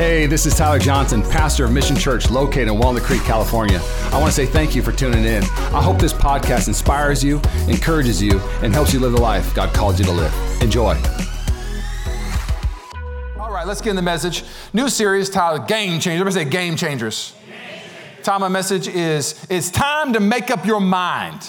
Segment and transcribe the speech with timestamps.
[0.00, 3.78] Hey, this is Tyler Johnson, pastor of Mission Church located in Walnut Creek, California.
[4.04, 5.42] I want to say thank you for tuning in.
[5.42, 7.38] I hope this podcast inspires you,
[7.68, 10.32] encourages you, and helps you live the life God called you to live.
[10.62, 10.94] Enjoy.
[13.38, 14.42] All right, let's get in the message.
[14.72, 16.20] New series titled Game Changers.
[16.22, 17.34] Everybody say Game Changers.
[18.22, 21.46] Time, my message is it's time to make up your mind.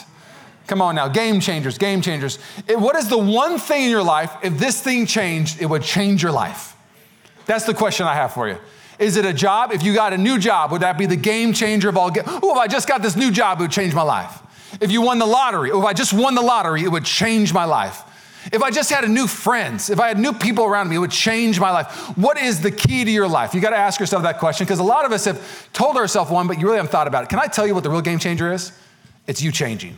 [0.67, 2.37] Come on now, game changers, game changers.
[2.67, 5.83] It- what is the one thing in your life, if this thing changed, it would
[5.83, 6.70] change your life?
[7.51, 8.57] That's the question I have for you.
[8.97, 9.73] Is it a job?
[9.73, 12.09] If you got a new job, would that be the game changer of all?
[12.09, 14.41] Ga- oh, if I just got this new job, it would change my life.
[14.79, 17.53] If you won the lottery, oh, if I just won the lottery, it would change
[17.53, 18.03] my life.
[18.53, 20.99] If I just had a new friends, if I had new people around me, it
[20.99, 21.91] would change my life.
[22.17, 23.53] What is the key to your life?
[23.53, 26.31] You got to ask yourself that question because a lot of us have told ourselves
[26.31, 27.29] one, but you really haven't thought about it.
[27.29, 28.71] Can I tell you what the real game changer is?
[29.27, 29.97] It's you changing.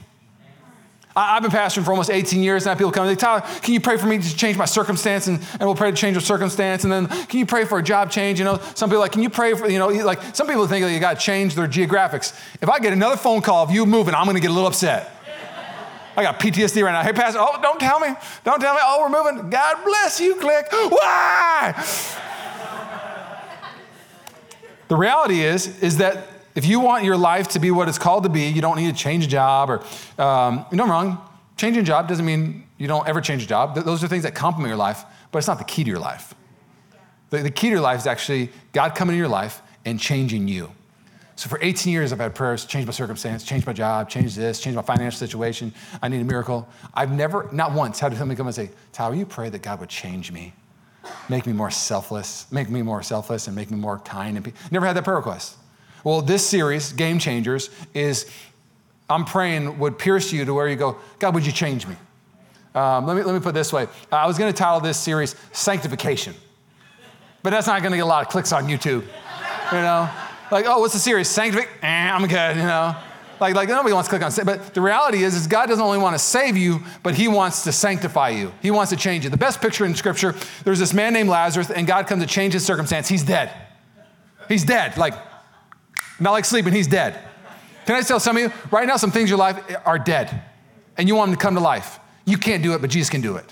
[1.15, 3.73] I- I've been pastoring for almost 18 years, have people come and say, Tyler, can
[3.73, 5.27] you pray for me to change my circumstance?
[5.27, 6.83] And, and we'll pray to change your circumstance.
[6.83, 8.39] And then, can you pray for a job change?
[8.39, 10.85] You know, some people like, can you pray for, you know, like some people think
[10.85, 12.33] that you got to change their geographics.
[12.61, 14.67] If I get another phone call of you moving, I'm going to get a little
[14.67, 15.11] upset.
[16.15, 17.01] I got PTSD right now.
[17.01, 18.09] Hey, Pastor, oh, don't tell me.
[18.43, 18.81] Don't tell me.
[18.83, 19.49] Oh, we're moving.
[19.49, 20.67] God bless you, click.
[20.71, 21.73] Why?
[24.89, 28.23] The reality is, is that if you want your life to be what it's called
[28.23, 29.79] to be, you don't need to change a job or,
[30.21, 31.29] um, you know, I'm wrong.
[31.57, 33.75] Changing a job doesn't mean you don't ever change a job.
[33.75, 35.99] Th- those are things that complement your life, but it's not the key to your
[35.99, 36.33] life.
[37.29, 40.47] The, the key to your life is actually God coming into your life and changing
[40.47, 40.71] you.
[41.35, 44.59] So for 18 years, I've had prayers, change my circumstance, change my job, change this,
[44.59, 45.73] change my financial situation.
[46.01, 46.67] I need a miracle.
[46.93, 49.89] I've never, not once, had somebody come and say, Tyler, you pray that God would
[49.89, 50.53] change me,
[51.29, 54.37] make me more selfless, make me more selfless and make me more kind.
[54.37, 55.57] And pe-" never had that prayer request.
[56.03, 58.29] Well, this series, Game Changers, is
[59.09, 61.95] I'm praying would pierce you to where you go, God, would you change me?
[62.75, 63.87] Um, let, me, let me put it this way.
[64.11, 66.33] I was going to title this series Sanctification,
[67.43, 69.03] but that's not going to get a lot of clicks on YouTube.
[69.71, 70.09] You know,
[70.51, 71.27] like, oh, what's the series?
[71.27, 71.77] Sanctification?
[71.83, 72.57] Eh, I'm good.
[72.57, 72.95] You know,
[73.39, 74.31] like, like nobody wants to click on.
[74.31, 77.27] sa- But the reality is, is God doesn't only want to save you, but He
[77.27, 78.51] wants to sanctify you.
[78.61, 79.29] He wants to change you.
[79.29, 80.33] The best picture in Scripture,
[80.63, 83.07] there's this man named Lazarus, and God comes to change his circumstance.
[83.07, 83.51] He's dead.
[84.47, 84.97] He's dead.
[84.97, 85.13] Like,
[86.23, 86.73] not like sleeping.
[86.73, 87.19] He's dead.
[87.85, 88.97] Can I tell some of you right now?
[88.97, 90.41] Some things in your life are dead,
[90.97, 91.99] and you want them to come to life.
[92.25, 93.45] You can't do it, but Jesus can do it.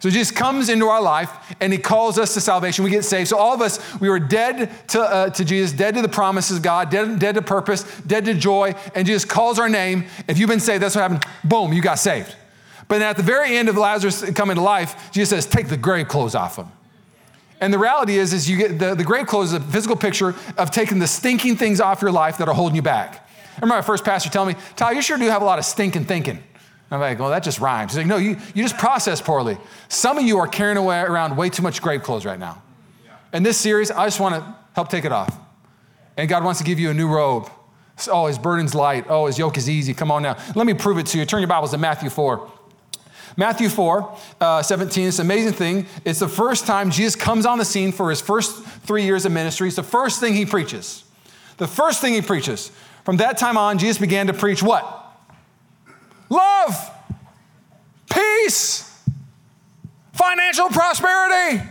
[0.00, 2.84] So Jesus comes into our life and he calls us to salvation.
[2.84, 3.30] We get saved.
[3.30, 6.58] So all of us, we were dead to, uh, to Jesus, dead to the promises
[6.58, 8.74] of God, dead, dead to purpose, dead to joy.
[8.94, 10.04] And Jesus calls our name.
[10.28, 11.24] If you've been saved, that's what happened.
[11.42, 12.36] Boom, you got saved.
[12.86, 15.76] But then at the very end of Lazarus coming to life, Jesus says, take the
[15.78, 16.68] grave clothes off him.
[17.64, 20.34] And the reality is, is you get the, the grave clothes is a physical picture
[20.58, 23.26] of taking the stinking things off your life that are holding you back.
[23.56, 25.64] I remember my first pastor telling me, Ty, you sure do have a lot of
[25.64, 26.44] stinking thinking.
[26.90, 27.92] I'm like, well, that just rhymes.
[27.92, 29.56] He's like, no, you, you just process poorly.
[29.88, 32.62] Some of you are carrying away around way too much grave clothes right now.
[33.32, 35.34] In this series, I just want to help take it off.
[36.18, 37.48] And God wants to give you a new robe.
[38.08, 39.06] Oh, his burden's light.
[39.08, 39.94] Oh, his yoke is easy.
[39.94, 40.36] Come on now.
[40.54, 41.24] Let me prove it to you.
[41.24, 42.52] Turn your Bibles to Matthew 4.
[43.36, 45.86] Matthew 4, uh, 17, it's an amazing thing.
[46.04, 49.32] It's the first time Jesus comes on the scene for his first three years of
[49.32, 49.66] ministry.
[49.66, 51.04] It's the first thing he preaches.
[51.56, 52.70] The first thing he preaches.
[53.04, 55.00] From that time on, Jesus began to preach what?
[56.28, 56.90] Love,
[58.10, 58.90] peace,
[60.12, 61.62] financial prosperity.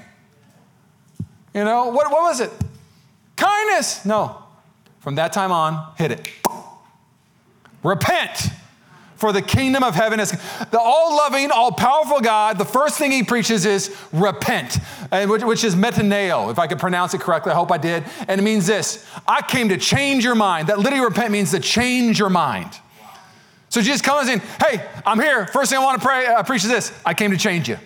[1.53, 2.51] You know, what, what was it?
[3.35, 4.05] Kindness.
[4.05, 4.43] No.
[4.99, 6.29] From that time on, hit it.
[7.83, 8.49] Repent,
[9.23, 10.31] for the kingdom of heaven is
[10.69, 12.57] the all loving, all powerful God.
[12.57, 14.79] The first thing he preaches is repent,
[15.13, 17.53] which, is metaneo, if I could pronounce it correctly.
[17.53, 18.03] I hope I did.
[18.27, 20.67] And it means this I came to change your mind.
[20.67, 22.77] That literally repent means to change your mind.
[23.69, 25.47] So Jesus comes in, hey, I'm here.
[25.47, 27.77] First thing I want to pray, I preach is this I came to change you.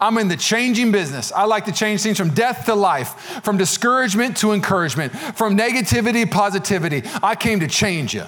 [0.00, 1.32] I'm in the changing business.
[1.32, 6.24] I like to change things from death to life, from discouragement to encouragement, from negativity
[6.24, 7.02] to positivity.
[7.22, 8.24] I came to change you.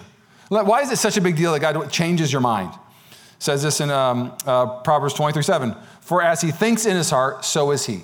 [0.48, 2.72] Why is it such a big deal that God changes your mind?
[3.10, 5.74] It says this in um, uh, Proverbs 23 7.
[6.00, 8.02] For as he thinks in his heart, so is he.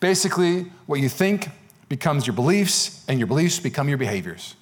[0.00, 1.48] Basically, what you think
[1.88, 4.56] becomes your beliefs, and your beliefs become your behaviors.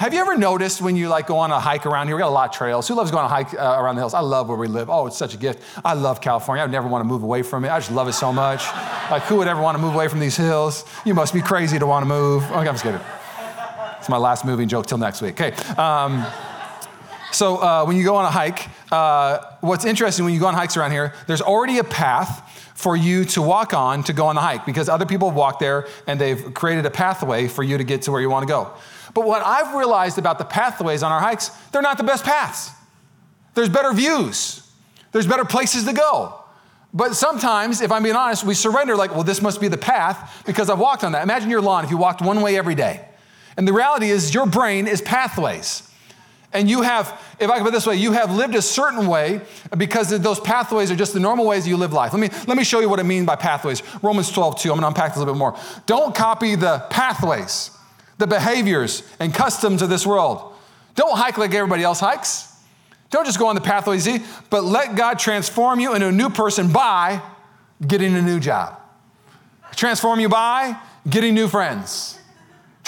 [0.00, 2.16] Have you ever noticed when you like go on a hike around here?
[2.16, 2.88] We got a lot of trails.
[2.88, 4.14] Who loves going on a hike uh, around the hills?
[4.14, 4.88] I love where we live.
[4.88, 5.62] Oh, it's such a gift.
[5.84, 6.62] I love California.
[6.62, 7.68] I would never want to move away from it.
[7.68, 8.64] I just love it so much.
[9.10, 10.86] like, who would ever want to move away from these hills?
[11.04, 12.44] You must be crazy to want to move.
[12.44, 13.00] Okay, I'm just kidding.
[14.00, 15.40] It's my last moving joke till next week.
[15.40, 15.52] Okay.
[15.74, 16.26] Um,
[17.32, 20.54] so uh, when you go on a hike, uh, what's interesting when you go on
[20.54, 24.34] hikes around here, there's already a path for you to walk on to go on
[24.34, 27.76] the hike because other people have walked there and they've created a pathway for you
[27.76, 28.72] to get to where you want to go.
[29.12, 32.70] But what I've realized about the pathways on our hikes, they're not the best paths.
[33.54, 34.66] There's better views.
[35.12, 36.36] There's better places to go.
[36.94, 40.42] But sometimes, if I'm being honest, we surrender like, well, this must be the path
[40.46, 41.22] because I've walked on that.
[41.22, 43.06] Imagine your lawn if you walked one way every day.
[43.60, 45.86] And the reality is, your brain is pathways.
[46.54, 49.06] And you have, if I can put it this way, you have lived a certain
[49.06, 49.42] way
[49.76, 52.14] because those pathways are just the normal ways you live life.
[52.14, 53.82] Let me, let me show you what I mean by pathways.
[54.02, 54.70] Romans 12, 2.
[54.70, 55.58] I'm going to unpack this a little bit more.
[55.84, 57.70] Don't copy the pathways,
[58.16, 60.54] the behaviors, and customs of this world.
[60.94, 62.50] Don't hike like everybody else hikes.
[63.10, 66.30] Don't just go on the pathway easy, but let God transform you into a new
[66.30, 67.20] person by
[67.86, 68.80] getting a new job.
[69.76, 72.16] Transform you by getting new friends.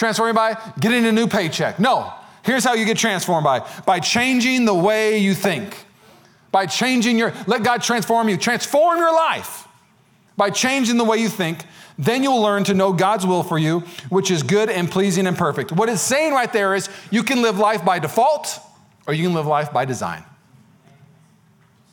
[0.02, 1.78] Transform you by getting a new paycheck.
[1.78, 2.12] No,
[2.42, 5.86] here's how you get transformed by by changing the way you think.
[6.50, 8.36] By changing your let God transform you.
[8.36, 9.68] Transform your life
[10.36, 11.64] by changing the way you think.
[11.98, 15.38] Then you'll learn to know God's will for you, which is good and pleasing and
[15.38, 15.70] perfect.
[15.70, 18.58] What it's saying right there is you can live life by default
[19.06, 20.24] or you can live life by design.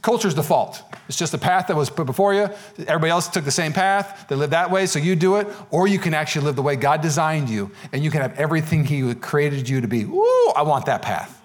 [0.02, 0.82] Culture's default.
[1.10, 2.50] It's just a path that was put before you.
[2.78, 4.26] Everybody else took the same path.
[4.30, 5.48] They live that way, so you do it.
[5.72, 8.86] Or you can actually live the way God designed you, and you can have everything
[8.86, 10.04] He created you to be.
[10.04, 11.42] Ooh, I want that path.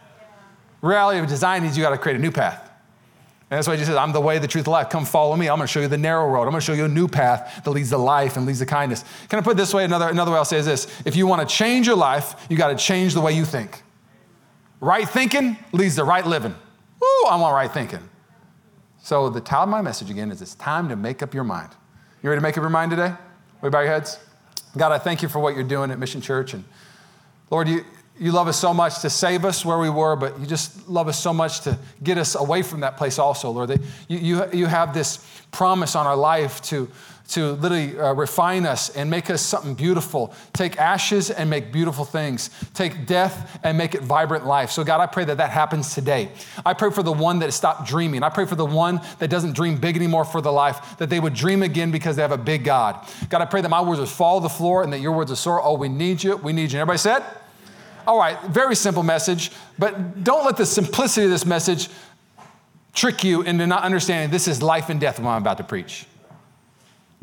[0.82, 2.60] Reality of design is you got to create a new path.
[3.50, 4.88] And that's why Jesus says, I'm the way, the truth, the life.
[4.88, 5.48] Come follow me.
[5.48, 6.42] I'm going to show you the narrow road.
[6.42, 8.66] I'm going to show you a new path that leads to life and leads to
[8.66, 9.04] kindness.
[9.28, 9.84] Can I put this way?
[9.84, 12.56] Another, another way I'll say is this if you want to change your life, you
[12.56, 13.82] got to change the way you think.
[14.80, 16.54] Right thinking leads to right living.
[17.00, 18.00] Woo, I want right thinking.
[19.04, 21.68] So the title of my message again is it's time to make up your mind.
[22.22, 23.12] You ready to make up your mind today?
[23.60, 24.18] We bow your heads.
[24.78, 26.54] God, I thank you for what you're doing at Mission Church.
[26.54, 26.64] And
[27.50, 27.84] Lord, you,
[28.18, 31.06] you love us so much to save us where we were, but you just love
[31.06, 33.68] us so much to get us away from that place also, Lord.
[33.68, 35.18] That you, you, you have this
[35.52, 36.90] promise on our life to,
[37.26, 40.34] to literally uh, refine us and make us something beautiful.
[40.52, 42.50] Take ashes and make beautiful things.
[42.74, 44.70] Take death and make it vibrant life.
[44.70, 46.30] So, God, I pray that that happens today.
[46.66, 48.22] I pray for the one that stopped dreaming.
[48.22, 51.18] I pray for the one that doesn't dream big anymore for the life, that they
[51.18, 53.06] would dream again because they have a big God.
[53.30, 55.30] God, I pray that my words would fall to the floor and that your words
[55.30, 55.62] would soar.
[55.62, 56.36] Oh, we need you.
[56.36, 56.78] We need you.
[56.78, 57.24] Everybody said?
[58.06, 61.88] All right, very simple message, but don't let the simplicity of this message
[62.92, 66.06] trick you into not understanding this is life and death what I'm about to preach.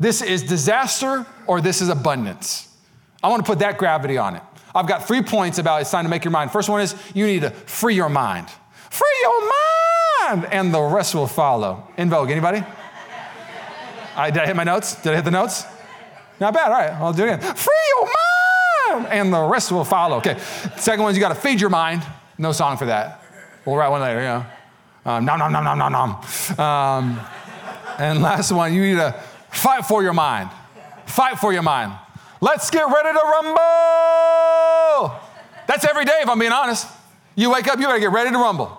[0.02, 2.68] This is disaster or this is abundance.
[3.22, 4.42] I want to put that gravity on it.
[4.74, 6.50] I've got three points about it's time to make your mind.
[6.50, 8.48] First one is you need to free your mind.
[8.90, 9.50] Free your
[10.28, 11.86] mind, and the rest will follow.
[11.96, 12.64] En Vogue, anybody?
[14.16, 15.00] I, did I hit my notes?
[15.00, 15.64] Did I hit the notes?
[16.40, 16.72] Not bad.
[16.72, 17.54] All right, I'll do it again.
[17.54, 18.08] Free your
[18.98, 20.16] mind, and the rest will follow.
[20.16, 20.36] Okay.
[20.78, 22.02] Second one is you got to feed your mind.
[22.38, 23.22] No song for that.
[23.64, 24.18] We'll write one later.
[24.18, 24.46] You know,
[25.04, 26.58] um, nom nom nom nom nom nom.
[26.58, 27.20] Um,
[27.98, 29.14] and last one, you need to
[29.52, 30.50] Fight for your mind.
[31.06, 31.92] Fight for your mind.
[32.40, 35.20] Let's get ready to rumble.
[35.68, 36.88] That's every day, if I'm being honest.
[37.36, 38.78] You wake up, you better get ready to rumble.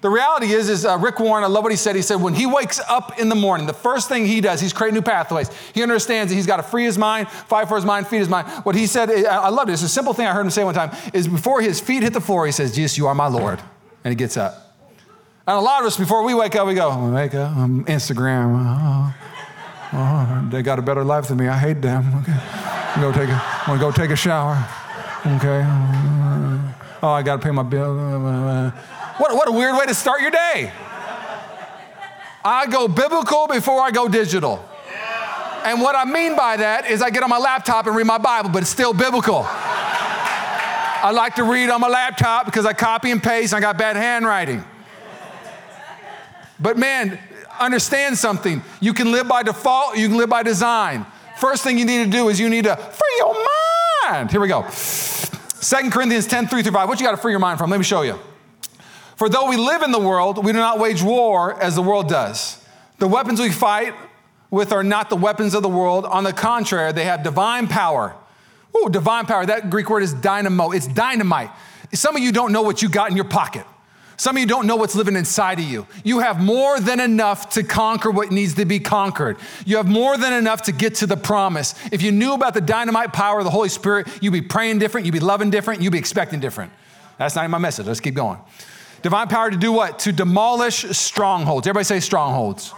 [0.00, 1.96] The reality is, is uh, Rick Warren, I love what he said.
[1.96, 4.72] He said, when he wakes up in the morning, the first thing he does, he's
[4.72, 5.50] creating new pathways.
[5.74, 8.28] He understands that he's got to free his mind, fight for his mind, feed his
[8.28, 8.46] mind.
[8.64, 9.72] What he said, I love it.
[9.72, 12.12] It's a simple thing I heard him say one time, is before his feet hit
[12.12, 13.60] the floor, he says, Jesus, you are my Lord.
[14.04, 14.76] And he gets up.
[15.48, 18.54] And a lot of us, before we wake up, we go, wake up, Instagram.
[18.66, 19.14] Oh.
[19.92, 21.48] Oh, they got a better life than me.
[21.48, 22.14] I hate them.
[22.20, 22.32] Okay.
[22.32, 24.56] I'm I'm gonna go take a shower.
[25.26, 25.64] Okay.
[27.02, 27.94] Oh, I gotta pay my bill.
[29.18, 30.72] What, what a weird way to start your day.
[32.44, 34.64] I go biblical before I go digital.
[35.64, 38.18] And what I mean by that is I get on my laptop and read my
[38.18, 39.44] Bible, but it's still biblical.
[39.44, 43.78] I like to read on my laptop because I copy and paste and I got
[43.78, 44.64] bad handwriting.
[46.60, 47.18] But man,
[47.60, 48.62] understand something.
[48.80, 51.06] You can live by default, you can live by design.
[51.38, 53.36] First thing you need to do is you need to free your
[54.10, 54.30] mind.
[54.30, 54.68] Here we go.
[54.70, 56.88] Second Corinthians 10, 3 through 5.
[56.88, 57.70] What you got to free your mind from?
[57.70, 58.18] Let me show you.
[59.16, 62.08] For though we live in the world, we do not wage war as the world
[62.08, 62.64] does.
[62.98, 63.94] The weapons we fight
[64.50, 66.04] with are not the weapons of the world.
[66.04, 68.14] On the contrary, they have divine power.
[68.76, 69.44] Ooh, divine power.
[69.46, 70.70] That Greek word is dynamo.
[70.70, 71.50] It's dynamite.
[71.92, 73.64] Some of you don't know what you got in your pocket.
[74.18, 75.86] Some of you don't know what's living inside of you.
[76.02, 79.36] You have more than enough to conquer what needs to be conquered.
[79.64, 81.76] You have more than enough to get to the promise.
[81.92, 85.06] If you knew about the dynamite power of the Holy Spirit, you'd be praying different,
[85.06, 86.72] you'd be loving different, you'd be expecting different.
[87.16, 87.86] That's not even my message.
[87.86, 88.38] Let's keep going.
[89.02, 90.00] Divine power to do what?
[90.00, 91.68] To demolish strongholds.
[91.68, 92.74] Everybody say strongholds.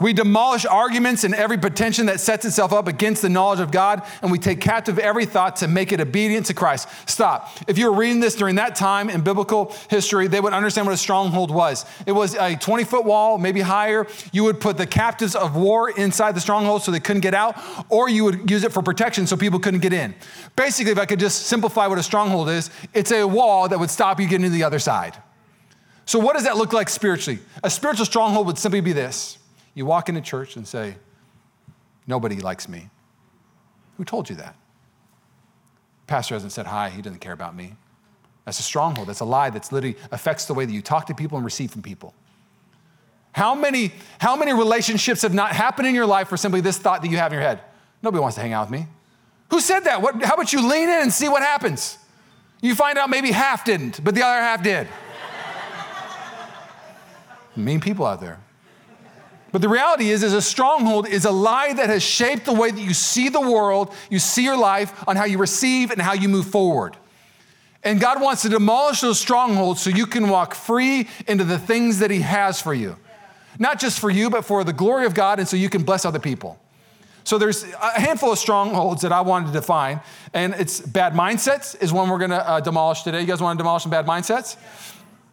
[0.00, 4.02] We demolish arguments and every pretension that sets itself up against the knowledge of God,
[4.22, 6.88] and we take captive every thought to make it obedient to Christ.
[7.06, 7.50] Stop.
[7.68, 10.94] If you were reading this during that time in biblical history, they would understand what
[10.94, 11.84] a stronghold was.
[12.06, 14.06] It was a 20 foot wall, maybe higher.
[14.32, 17.56] You would put the captives of war inside the stronghold so they couldn't get out,
[17.88, 20.14] or you would use it for protection so people couldn't get in.
[20.56, 23.90] Basically, if I could just simplify what a stronghold is, it's a wall that would
[23.90, 25.16] stop you getting to the other side.
[26.06, 27.40] So, what does that look like spiritually?
[27.62, 29.38] A spiritual stronghold would simply be this
[29.74, 30.96] You walk into church and say,
[32.06, 32.90] Nobody likes me.
[33.96, 34.56] Who told you that?
[36.06, 37.76] Pastor hasn't said hi, he doesn't care about me.
[38.44, 39.08] That's a stronghold.
[39.08, 41.70] That's a lie that's literally affects the way that you talk to people and receive
[41.70, 42.14] from people.
[43.32, 47.02] How many, how many relationships have not happened in your life for simply this thought
[47.02, 47.60] that you have in your head?
[48.02, 48.86] Nobody wants to hang out with me.
[49.50, 50.02] Who said that?
[50.02, 51.98] What, how about you lean in and see what happens?
[52.60, 54.88] You find out maybe half didn't, but the other half did.
[57.56, 58.43] mean people out there.
[59.54, 62.72] But the reality is, is a stronghold is a lie that has shaped the way
[62.72, 66.12] that you see the world, you see your life, on how you receive and how
[66.12, 66.96] you move forward.
[67.84, 72.00] And God wants to demolish those strongholds so you can walk free into the things
[72.00, 72.96] that He has for you.
[73.56, 76.04] Not just for you, but for the glory of God, and so you can bless
[76.04, 76.58] other people.
[77.22, 80.00] So there's a handful of strongholds that I wanted to define,
[80.32, 83.20] and it's bad mindsets is one we're going to uh, demolish today.
[83.20, 84.56] You guys want to demolish some bad mindsets?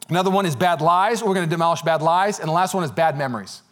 [0.10, 1.24] Another one is bad lies.
[1.24, 3.64] We're going to demolish bad lies, and the last one is bad memories.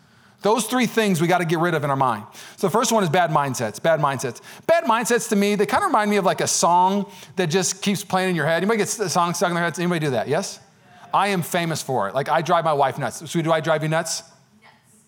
[0.41, 2.23] Those three things we got to get rid of in our mind.
[2.55, 3.81] So the first one is bad mindsets.
[3.81, 4.41] Bad mindsets.
[4.67, 7.81] Bad mindsets to me, they kind of remind me of like a song that just
[7.81, 8.57] keeps playing in your head.
[8.57, 9.77] Anybody get a song stuck in their head?
[9.77, 10.29] Anybody do that?
[10.29, 10.59] Yes?
[11.13, 12.15] I am famous for it.
[12.15, 13.29] Like I drive my wife nuts.
[13.29, 14.23] So do I drive you nuts?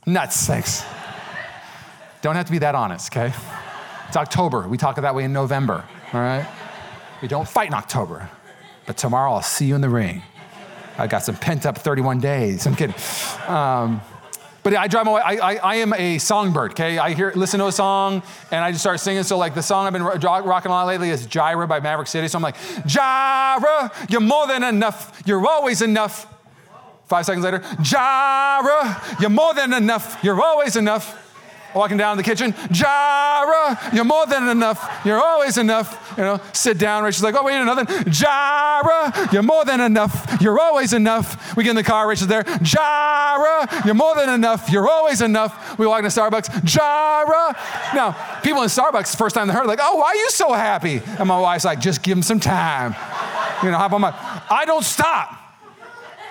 [0.06, 0.84] Nuts, thanks.
[2.22, 3.34] Don't have to be that honest, okay?
[4.08, 4.68] It's October.
[4.68, 6.48] We talk that way in November, all right?
[7.22, 8.30] We don't fight in October.
[8.86, 10.22] But tomorrow I'll see you in the ring.
[10.98, 12.68] I got some pent up 31 days.
[12.68, 12.96] I'm kidding.
[13.48, 14.02] Um,
[14.64, 16.98] but I drive my I, I, I, am a songbird, okay?
[16.98, 19.24] I hear, listen to a song and I just start singing.
[19.24, 22.28] So, like, the song I've been rocking a lot lately is Jireh by Maverick City.
[22.28, 25.22] So I'm like, Jireh, you're more than enough.
[25.26, 26.28] You're always enough.
[27.06, 30.24] Five seconds later, Jireh, you're more than enough.
[30.24, 31.31] You're always enough
[31.74, 35.02] walking down the kitchen, Jireh, you're more than enough.
[35.06, 36.14] You're always enough.
[36.18, 37.04] You know, sit down.
[37.04, 37.86] Rachel's like, oh, wait, another.
[38.10, 40.38] Jireh, you're more than enough.
[40.42, 41.56] You're always enough.
[41.56, 42.08] We get in the car.
[42.08, 42.44] Rachel's there.
[42.62, 44.70] Jireh, you're more than enough.
[44.70, 45.78] You're always enough.
[45.78, 46.64] We walk into Starbucks.
[46.64, 47.56] Jireh.
[47.94, 51.02] Now, people in Starbucks, first time they heard, like, oh, why are you so happy?
[51.20, 52.96] And my wife's like, just give him some time.
[53.64, 54.14] You know, hop on my.
[54.50, 55.41] I don't stop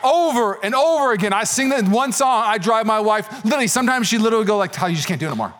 [0.05, 1.33] over and over again.
[1.33, 2.45] I sing that one song.
[2.47, 3.45] I drive my wife.
[3.45, 5.55] Literally, sometimes she literally go like, "Tyler, you just can't do it anymore."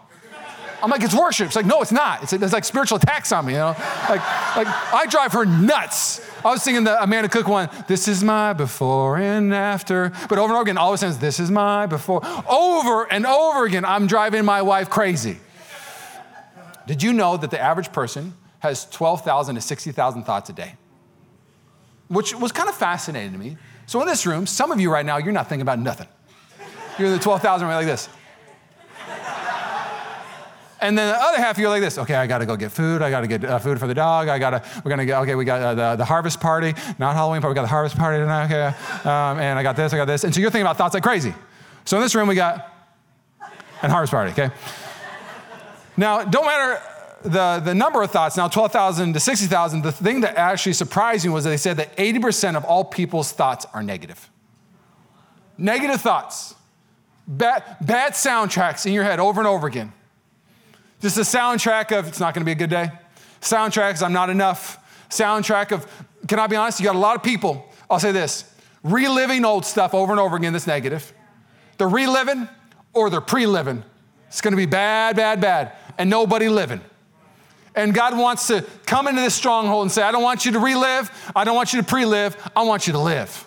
[0.83, 2.23] I'm like, "It's worship." It's like, "No, it's not.
[2.23, 3.77] It's, it's like spiritual attacks on me." You know,
[4.09, 4.21] like,
[4.57, 6.27] like I drive her nuts.
[6.45, 7.69] I was singing the Amanda Cook one.
[7.87, 11.19] This is my before and after, but over and over again, all of a sudden,
[11.21, 12.23] this is my before.
[12.49, 15.39] Over and over again, I'm driving my wife crazy.
[16.87, 20.75] Did you know that the average person has 12,000 to 60,000 thoughts a day?
[22.09, 23.57] Which was kind of fascinating to me
[23.91, 26.07] so in this room, some of you right now, you're not thinking about nothing.
[26.97, 28.09] You're in the 12,000 right like this.
[30.81, 31.99] And then the other half, you're like this.
[31.99, 33.03] Okay, I got to go get food.
[33.03, 34.29] I got to get uh, food for the dog.
[34.29, 34.83] I got to.
[34.85, 35.21] We're gonna get.
[35.23, 37.97] Okay, we got uh, the, the harvest party, not Halloween, but we got the harvest
[37.97, 38.45] party tonight.
[38.45, 38.67] Okay,
[39.09, 39.93] um, and I got this.
[39.93, 40.23] I got this.
[40.23, 41.35] And so you're thinking about thoughts like crazy.
[41.85, 42.73] So in this room, we got
[43.83, 44.31] and harvest party.
[44.31, 44.55] Okay.
[45.97, 46.81] Now, don't matter
[47.23, 51.31] the, the number of thoughts, now 12,000 to 60,000, the thing that actually surprised me
[51.31, 54.31] was that they said that 80% of all people's thoughts are negative.
[55.59, 56.55] Negative thoughts.
[57.27, 59.93] Bad, bad soundtracks in your head over and over again.
[61.01, 62.91] Just a soundtrack of, it's not gonna be a good day.
[63.41, 64.79] Soundtracks, I'm not enough.
[65.11, 65.87] Soundtrack of,
[66.27, 66.81] can I be honest?
[66.81, 68.51] You got a lot of people, I'll say this,
[68.83, 71.13] reliving old stuff over and over again that's negative.
[71.77, 72.49] They're reliving
[72.95, 73.85] or they're pre living.
[74.29, 76.81] It's gonna be bad, bad, bad, and nobody living.
[77.75, 80.59] And God wants to come into this stronghold and say, I don't want you to
[80.59, 81.11] relive.
[81.37, 82.37] I don't want you to pre live.
[82.57, 83.47] I want you to live.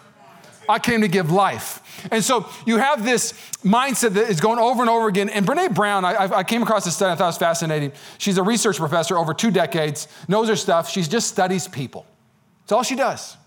[0.68, 1.82] I came to give life.
[2.12, 5.30] And so you have this mindset that is going over and over again.
[5.30, 7.92] And Brene Brown, I, I came across this study, I thought it was fascinating.
[8.18, 10.90] She's a research professor over two decades, knows her stuff.
[10.90, 12.06] She just studies people.
[12.62, 13.38] That's all she does.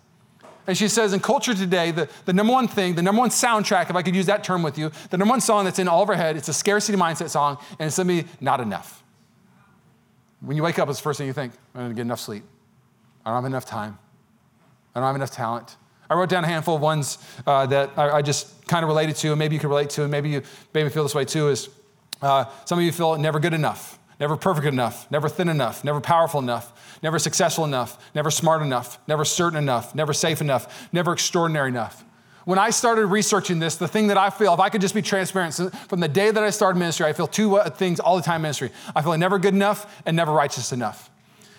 [0.66, 3.88] And she says, in culture today, the, the number one thing, the number one soundtrack,
[3.88, 6.02] if I could use that term with you, the number one song that's in all
[6.02, 9.02] of our head, it's a scarcity mindset song, and it's simply not enough.
[10.40, 12.44] When you wake up, it's the first thing you think I'm to get enough sleep.
[13.24, 13.98] I don't have enough time.
[14.94, 15.76] I don't have enough talent.
[16.08, 19.16] I wrote down a handful of ones uh, that I, I, just kind of related
[19.16, 21.48] to, and maybe you could relate to, and maybe you maybe feel this way too.
[21.48, 21.68] Is
[22.22, 26.00] uh, some of you feel never good enough, never perfect enough, never thin enough, never
[26.00, 31.12] powerful enough, never successful enough, never smart enough, never certain enough, never safe enough, never
[31.12, 32.04] extraordinary enough
[32.46, 35.02] when I started researching this, the thing that I feel, if I could just be
[35.02, 35.54] transparent,
[35.88, 38.42] from the day that I started ministry, I feel two uh, things all the time
[38.42, 38.70] ministry.
[38.94, 41.10] I feel never good enough and never righteous enough.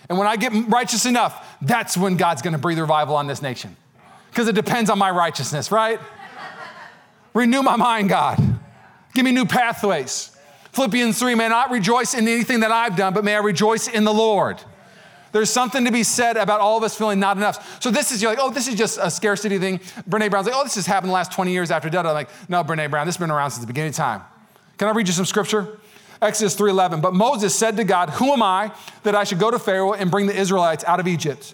[0.08, 3.76] And when I get righteous enough, that's when God's gonna breathe revival on this nation.
[4.30, 6.00] Because it depends on my righteousness, right?
[7.34, 8.42] Renew my mind, God.
[9.14, 10.38] Give me new pathways.
[10.72, 13.90] Philippians 3, may I not rejoice in anything that I've done, but may I rejoice
[13.90, 14.58] in the Lord.
[15.32, 17.82] There's something to be said about all of us feeling not enough.
[17.82, 19.80] So this is, you're like, oh, this is just a scarcity thing.
[20.10, 21.90] Brene Brown's like, oh, this has happened the last 20 years after.
[21.90, 24.22] I'm like, no, Brene Brown, this has been around since the beginning of time.
[24.78, 25.80] Can I read you some scripture?
[26.22, 27.02] Exodus 3:11.
[27.02, 28.72] But Moses said to God, "Who am I
[29.04, 31.54] that I should go to Pharaoh and bring the Israelites out of Egypt?"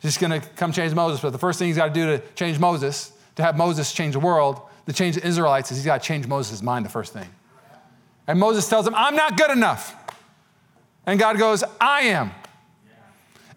[0.00, 2.22] He's going to come change Moses, but the first thing he's got to do to
[2.34, 6.00] change Moses, to have Moses change the world, to change the Israelites, is he's got
[6.00, 7.28] to change Moses' mind the first thing.
[8.28, 9.96] And Moses tells him, "I'm not good enough."
[11.06, 12.30] And God goes, "I am."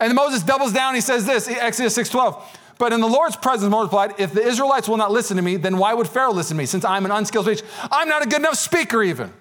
[0.01, 0.95] And Moses doubles down.
[0.95, 2.41] He says this, Exodus 6:12.
[2.79, 5.77] But in the Lord's presence multiplied, if the Israelites will not listen to me, then
[5.77, 7.61] why would Pharaoh listen to me since I'm an unskilled speech?
[7.91, 9.31] I'm not a good enough speaker even.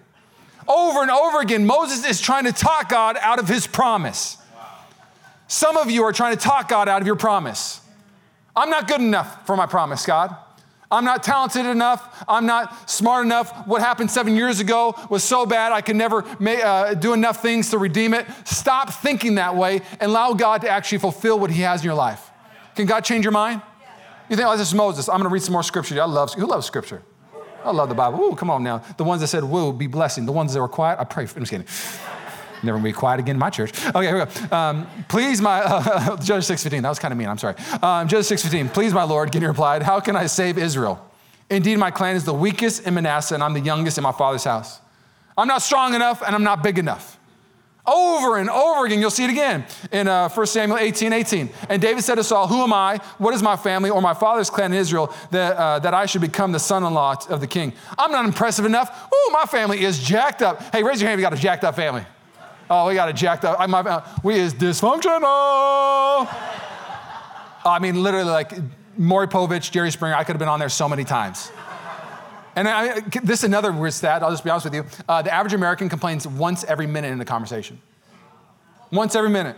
[0.69, 4.37] Over and over again, Moses is trying to talk God out of his promise.
[5.49, 7.81] Some of you are trying to talk God out of your promise.
[8.55, 10.37] I'm not good enough for my promise, God.
[10.91, 12.25] I'm not talented enough.
[12.29, 13.67] I'm not smart enough.
[13.67, 17.41] What happened seven years ago was so bad I could never may, uh, do enough
[17.41, 18.27] things to redeem it.
[18.45, 21.95] Stop thinking that way and allow God to actually fulfill what He has in your
[21.95, 22.31] life.
[22.75, 23.63] Can God change your mind?
[24.29, 25.09] You think, oh, this is Moses.
[25.09, 26.01] I'm going to read some more scripture.
[26.01, 27.03] I love, who loves scripture?
[27.65, 28.21] I love the Bible.
[28.21, 28.79] Ooh, come on now.
[28.97, 30.25] The ones that said, woo, be blessing.
[30.25, 31.27] The ones that were quiet, I pray.
[31.27, 31.67] For, I'm just kidding.
[32.63, 33.73] Never be quiet again in my church.
[33.87, 34.57] Okay, here we go.
[34.57, 36.83] Um, please, my, uh, Judges 6.15.
[36.83, 37.29] That was kind of mean.
[37.29, 37.55] I'm sorry.
[37.83, 38.73] Um, Judges 6.15.
[38.73, 41.05] Please, my Lord, Gideon replied, how can I save Israel?
[41.49, 44.45] Indeed, my clan is the weakest in Manasseh, and I'm the youngest in my father's
[44.45, 44.81] house.
[45.37, 47.19] I'm not strong enough, and I'm not big enough.
[47.87, 51.51] Over and over again, you'll see it again in uh, 1 Samuel 18 18.
[51.69, 52.99] And David said to Saul, Who am I?
[53.19, 56.21] What is my family or my father's clan in Israel that, uh, that I should
[56.21, 57.73] become the son in law of the king?
[57.99, 59.11] I'm not impressive enough.
[59.13, 60.63] Ooh, my family is jacked up.
[60.73, 62.05] Hey, raise your hand if you got a jacked up family.
[62.73, 63.59] Oh, we got a jacked up.
[63.59, 66.29] I, my, uh, we is dysfunctional.
[67.65, 68.53] I mean, literally, like
[68.97, 71.51] Maury Povich, Jerry Springer, I could have been on there so many times.
[72.55, 74.85] And I, this is another weird stat, I'll just be honest with you.
[75.09, 77.81] Uh, the average American complains once every minute in a conversation.
[78.93, 79.57] Once every minute.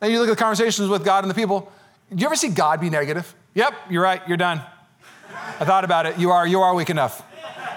[0.00, 1.72] And you look at the conversations with God and the people.
[2.10, 3.34] Do you ever see God be negative?
[3.54, 4.60] Yep, you're right, you're done.
[5.60, 6.18] I thought about it.
[6.18, 7.22] You are, you are weak enough.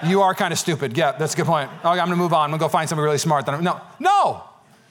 [0.04, 0.96] You are kind of stupid.
[0.96, 1.70] Yeah, that's a good point.
[1.78, 2.44] Okay, I'm gonna move on.
[2.44, 3.46] I'm gonna go find somebody really smart.
[3.46, 4.42] No, no.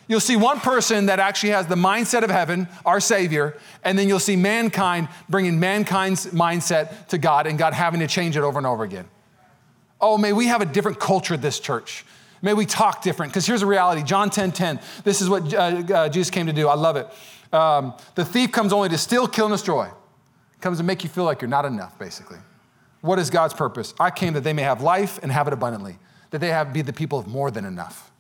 [0.08, 4.08] You'll see one person that actually has the mindset of heaven, our Savior, and then
[4.08, 8.60] you'll see mankind bringing mankind's mindset to God and God having to change it over
[8.60, 9.06] and over again.
[10.00, 12.06] Oh, may we have a different culture at this church.
[12.42, 13.32] May we talk different.
[13.32, 14.80] Because here's the reality John 10 10.
[15.04, 16.68] This is what uh, uh, Jesus came to do.
[16.68, 17.08] I love it.
[17.52, 19.90] Um, the thief comes only to steal, kill, and destroy.
[20.62, 22.38] Comes to make you feel like you're not enough, basically.
[23.06, 23.94] What is God's purpose?
[24.00, 25.98] I came that they may have life and have it abundantly,
[26.32, 28.12] that they have be the people of more than enough.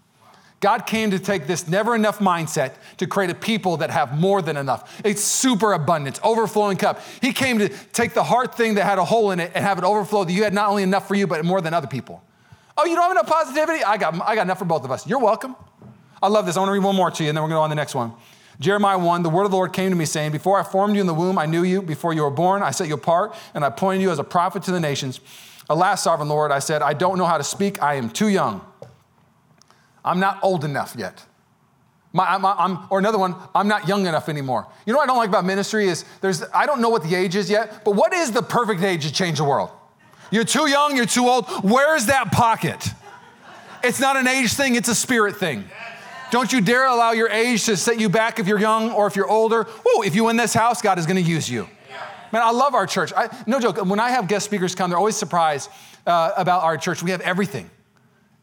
[0.59, 4.41] God came to take this never enough mindset to create a people that have more
[4.41, 5.01] than enough.
[5.03, 7.01] It's super abundance, overflowing cup.
[7.21, 9.77] He came to take the heart thing that had a hole in it and have
[9.77, 12.23] it overflow that you had not only enough for you, but more than other people.
[12.77, 13.83] Oh, you don't have enough positivity?
[13.83, 15.07] I got, I got enough for both of us.
[15.07, 15.55] You're welcome.
[16.21, 16.57] I love this.
[16.57, 17.69] I want to read one more to you, and then we're going to go on
[17.69, 18.13] to the next one.
[18.59, 21.01] Jeremiah 1, the word of the Lord came to me saying, Before I formed you
[21.01, 21.81] in the womb, I knew you.
[21.81, 24.63] Before you were born, I set you apart, and I appointed you as a prophet
[24.63, 25.19] to the nations.
[25.69, 27.81] Alas, sovereign Lord, I said, I don't know how to speak.
[27.81, 28.61] I am too young.
[30.03, 31.25] I'm not old enough yet.
[32.13, 34.67] My, I'm, I'm, or another one, I'm not young enough anymore.
[34.85, 37.13] You know what I don't like about ministry is there's, I don't know what the
[37.13, 39.69] age is yet, but what is the perfect age to change the world?
[40.31, 41.45] You're too young, you're too old.
[41.63, 42.89] Where's that pocket?
[43.83, 45.69] It's not an age thing, it's a spirit thing.
[46.35, 49.15] Don't you dare allow your age to set you back if you're young or if
[49.15, 49.63] you're older.
[49.63, 51.65] Whoa, if you win this house, God is going to use you.
[52.33, 53.13] Man, I love our church.
[53.15, 55.69] I, no joke, when I have guest speakers come, they're always surprised
[56.05, 57.01] uh, about our church.
[57.01, 57.69] We have everything.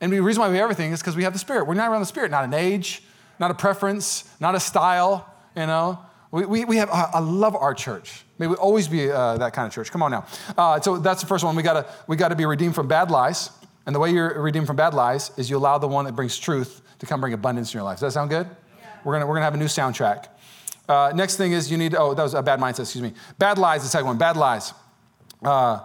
[0.00, 1.66] And the reason why we have everything is because we have the Spirit.
[1.66, 3.02] We're not around the Spirit, not an age,
[3.38, 5.98] not a preference, not a style, you know.
[6.30, 8.24] We, we, we have, I love our church.
[8.38, 9.90] May we always be uh, that kind of church.
[9.90, 10.26] Come on now.
[10.56, 11.54] Uh, so that's the first one.
[11.56, 13.50] We gotta, we gotta be redeemed from bad lies.
[13.86, 16.38] And the way you're redeemed from bad lies is you allow the one that brings
[16.38, 17.96] truth to come bring abundance in your life.
[17.96, 18.46] Does that sound good?
[18.46, 18.86] Yeah.
[19.04, 20.28] We're gonna, we're gonna have a new soundtrack.
[20.88, 23.12] Uh, next thing is you need, oh, that was a bad mindset, excuse me.
[23.38, 24.72] Bad lies, the second one, bad lies.
[25.42, 25.80] Uh,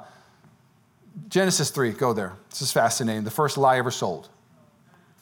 [1.30, 2.34] Genesis 3, go there.
[2.50, 3.24] This is fascinating.
[3.24, 4.30] The first lie ever sold.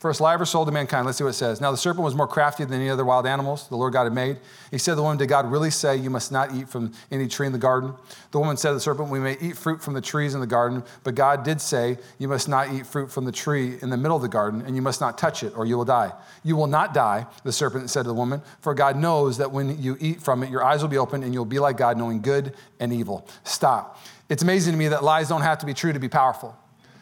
[0.06, 1.08] First lie ever sold to mankind.
[1.08, 1.60] Let's see what it says.
[1.60, 4.14] Now the serpent was more crafty than any other wild animals the Lord God had
[4.14, 4.38] made.
[4.70, 7.28] He said to the woman, Did God really say you must not eat from any
[7.28, 7.92] tree in the garden?
[8.30, 10.46] The woman said to the serpent, We may eat fruit from the trees in the
[10.46, 13.98] garden, but God did say, You must not eat fruit from the tree in the
[13.98, 16.14] middle of the garden, and you must not touch it, or you will die.
[16.44, 19.82] You will not die, the serpent said to the woman, for God knows that when
[19.82, 22.22] you eat from it, your eyes will be open, and you'll be like God, knowing
[22.22, 23.28] good and evil.
[23.44, 24.00] Stop.
[24.30, 26.56] It's amazing to me that lies don't have to be true to be powerful.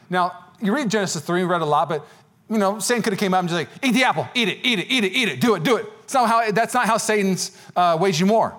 [0.09, 2.07] Now, you read Genesis 3, we read a lot, but
[2.53, 4.59] you know, Satan could have came up and just like, eat the apple, eat it,
[4.63, 5.87] eat it, eat it, eat it, do it, do it.
[6.03, 8.57] It's not how, that's not how Satan's uh, you more.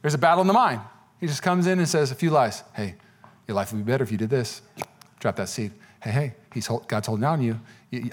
[0.00, 0.80] There's a battle in the mind.
[1.20, 2.64] He just comes in and says a few lies.
[2.74, 2.96] Hey,
[3.46, 4.62] your life would be better if you did this.
[5.20, 5.70] Drop that seed.
[6.02, 7.60] Hey, hey, he's God's holding on you.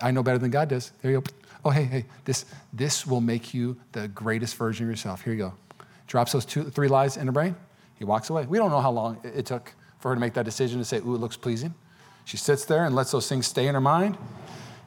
[0.01, 0.91] I know better than God does.
[1.01, 1.31] There you go.
[1.65, 5.23] Oh, hey, hey, this, this will make you the greatest version of yourself.
[5.23, 5.53] Here you go.
[6.05, 7.55] Drops those two, three lies in her brain.
[7.95, 8.45] He walks away.
[8.45, 10.97] We don't know how long it took for her to make that decision to say,
[10.97, 11.73] ooh, it looks pleasing.
[12.25, 14.17] She sits there and lets those things stay in her mind.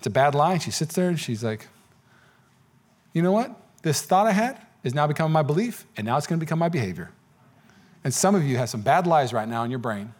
[0.03, 0.59] It's a bad lie.
[0.59, 1.69] She sits there and she's like,
[3.12, 3.55] you know what?
[3.83, 6.59] This thought I had is now becoming my belief, and now it's going to become
[6.59, 7.12] my behavior.
[8.03, 10.12] And some of you have some bad lies right now in your brain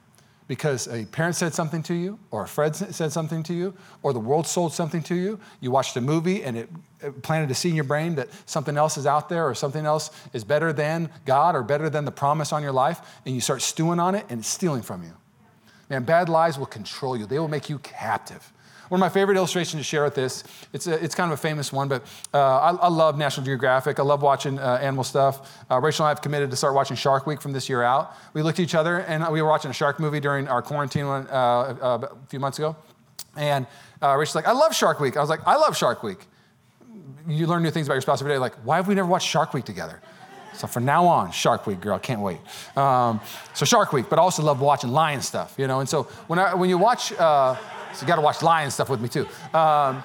[0.47, 4.13] because a parent said something to you, or a friend said something to you, or
[4.13, 5.41] the world sold something to you.
[5.61, 8.97] You watched a movie and it, planted a seed in your brain that something else
[8.97, 12.53] is out there or something else is better than God or better than the promise
[12.53, 15.15] on your life, and you start stewing on it and it's stealing from you.
[15.91, 18.53] Man, bad lies will control you, they will make you captive.
[18.93, 21.41] One of my favorite illustrations to share with this, it's, a, it's kind of a
[21.41, 22.03] famous one, but
[22.35, 23.99] uh, I, I, love National Geographic.
[23.99, 25.65] I love watching uh, animal stuff.
[25.71, 28.15] Uh, Rachel and I have committed to start watching Shark Week from this year out.
[28.35, 31.07] We looked at each other and we were watching a shark movie during our quarantine
[31.07, 32.77] one, uh, uh, a few months ago.
[33.35, 33.67] And
[34.03, 35.17] uh, Rachel's like, I love Shark Week.
[35.17, 36.27] I was like, I love Shark Week.
[37.27, 38.39] You learn new things about your spouse every day.
[38.39, 40.03] Like, why have we never watched Shark Week together?
[40.53, 42.41] So from now on, Shark Week, girl, can't wait.
[42.77, 43.23] Um,
[43.55, 45.81] so Shark Week, but I also love watching lion stuff, you know.
[45.81, 47.11] And so when I, when you watch
[47.95, 49.27] so you got to watch lion stuff with me too.
[49.55, 50.03] Um,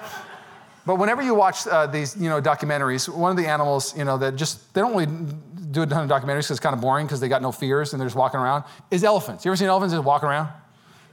[0.86, 4.16] but whenever you watch uh, these, you know, documentaries, one of the animals, you know,
[4.18, 5.06] that just they don't really
[5.70, 7.92] do a ton of documentaries because it's kind of boring because they got no fears
[7.92, 8.64] and they're just walking around.
[8.90, 9.44] Is elephants?
[9.44, 10.48] You ever seen elephants just walking around?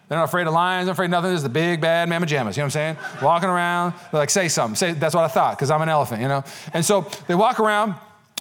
[0.08, 1.32] They're not afraid of lions, they're afraid of nothing.
[1.32, 2.98] This is the big bad mamma jammas, you know what I'm saying?
[3.24, 4.76] Walking around, like, say something.
[4.76, 6.44] Say, that's what I thought, because I'm an elephant, you know?
[6.74, 7.96] And so they walk around,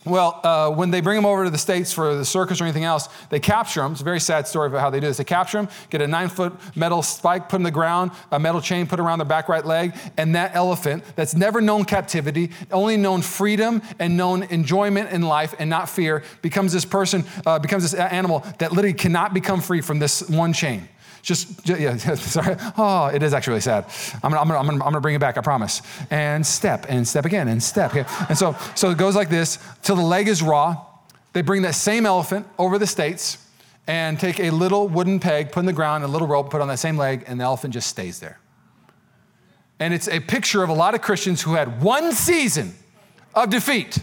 [0.05, 2.85] well, uh, when they bring them over to the States for the circus or anything
[2.85, 3.93] else, they capture them.
[3.93, 5.17] It's a very sad story about how they do this.
[5.17, 8.61] They capture them, get a nine foot metal spike, put in the ground, a metal
[8.61, 12.97] chain put around their back right leg, and that elephant that's never known captivity, only
[12.97, 17.83] known freedom and known enjoyment in life and not fear, becomes this person, uh, becomes
[17.83, 20.89] this animal that literally cannot become free from this one chain.
[21.25, 22.57] Just, just yeah, sorry.
[22.77, 23.87] Oh, it is actually really sad.
[24.23, 25.81] I'm gonna, I'm, gonna, I'm, gonna, I'm gonna bring it back, I promise.
[26.11, 27.97] And step, and step again, and step.
[27.97, 28.05] Okay?
[28.29, 30.85] And so, so it goes like this till the leg is raw.
[31.33, 33.39] They bring that same elephant over the States
[33.87, 36.69] and take a little wooden peg, put in the ground, a little rope, put on
[36.69, 38.39] that same leg, and the elephant just stays there.
[39.81, 42.75] And it's a picture of a lot of Christians who had one season
[43.35, 43.99] of defeat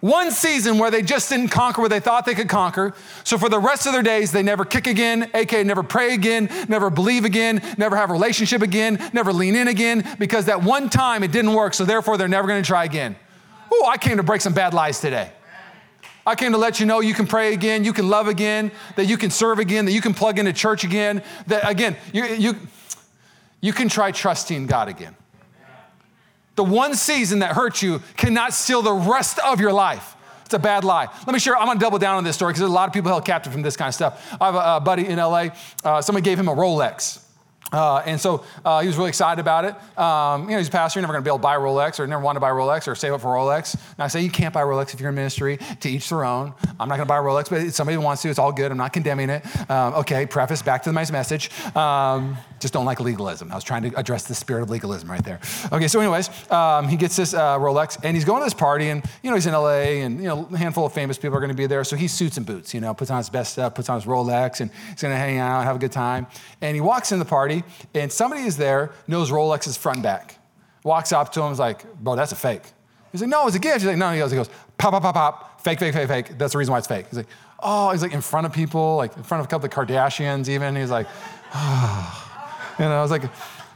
[0.00, 2.94] one season where they just didn't conquer what they thought they could conquer.
[3.22, 6.48] So for the rest of their days, they never kick again, aka never pray again,
[6.68, 10.88] never believe again, never have a relationship again, never lean in again, because that one
[10.88, 13.16] time it didn't work, so therefore they're never gonna try again.
[13.72, 15.30] Oh, I came to break some bad lies today.
[16.26, 19.06] I came to let you know you can pray again, you can love again, that
[19.06, 22.56] you can serve again, that you can plug into church again, that again, you, you,
[23.60, 25.14] you can try trusting God again.
[26.56, 30.16] The one season that hurt you cannot steal the rest of your life.
[30.44, 31.06] It's a bad lie.
[31.26, 32.92] Let me share, I'm gonna double down on this story because there's a lot of
[32.92, 34.36] people held captive from this kind of stuff.
[34.40, 35.50] I have a, buddy in LA,
[35.84, 37.20] uh, somebody gave him a Rolex.
[37.72, 39.98] Uh, and so uh, he was really excited about it.
[39.98, 42.00] Um, you know, he's a pastor, you're never going to be able to buy Rolex
[42.00, 43.74] or never want to buy Rolex or save up for Rolex.
[43.74, 46.54] And I say, you can't buy Rolex if you're in ministry, to each their own.
[46.78, 48.70] I'm not going to buy a Rolex, but if somebody wants to, it's all good.
[48.70, 49.70] I'm not condemning it.
[49.70, 51.50] Um, okay, preface, back to the nice message.
[51.76, 53.50] Um, just don't like legalism.
[53.50, 55.40] I was trying to address the spirit of legalism right there.
[55.72, 58.88] Okay, so anyways, um, he gets this uh, Rolex and he's going to this party
[58.88, 61.40] and, you know, he's in LA and, you know, a handful of famous people are
[61.40, 61.84] going to be there.
[61.84, 64.06] So he suits and boots, you know, puts on his best stuff, puts on his
[64.06, 66.26] Rolex and he's going to hang out, have a good time.
[66.60, 67.59] And he walks in the party
[67.94, 70.36] and somebody is there, knows Rolex's front and back.
[70.84, 72.62] Walks up to him, is like, bro, that's a fake.
[73.12, 73.80] He's like, no, it's a gift.
[73.80, 76.38] He's like, no, he goes, he goes, pop, pop, pop, pop, fake, fake, fake, fake.
[76.38, 77.06] That's the reason why it's fake.
[77.08, 77.28] He's like,
[77.62, 80.48] oh, he's like in front of people, like in front of a couple of Kardashians
[80.48, 80.76] even.
[80.76, 81.06] He's like,
[81.54, 82.26] oh.
[82.78, 83.24] You know, I was like,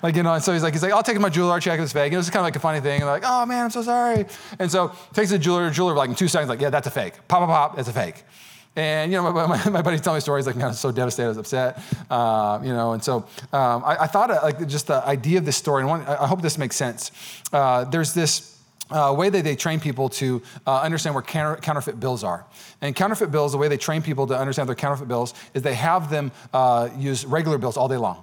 [0.02, 1.92] like, you know, and so he's like, he's like, I'll take my jeweler, check it's
[1.92, 2.06] fake.
[2.06, 3.02] And it was kind of like a funny thing.
[3.02, 4.24] And like, oh man, I'm so sorry.
[4.58, 7.14] And so takes the jeweler, jeweler like in two seconds, like, yeah, that's a fake.
[7.28, 8.22] Pop, pop, pop, it's a fake.
[8.76, 10.90] And you know, my, my, my buddy's telling me stories like, man, I was so
[10.90, 11.80] devastated, I was upset.
[12.10, 13.18] Uh, you know, and so
[13.52, 16.26] um, I, I, thought uh, like just the idea of this story, and one, I
[16.26, 17.10] hope this makes sense.
[17.52, 18.52] Uh, there's this.
[18.90, 22.44] Uh, way that they train people to uh, understand where counter, counterfeit bills are.
[22.82, 25.74] And counterfeit bills, the way they train people to understand their counterfeit bills is they
[25.74, 28.22] have them uh, use regular bills all day long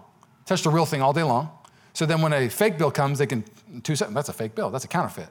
[0.51, 1.49] touch the real thing all day long.
[1.93, 3.43] So then when a fake bill comes, they can,
[3.83, 5.29] two seconds, that's a fake bill, that's a counterfeit.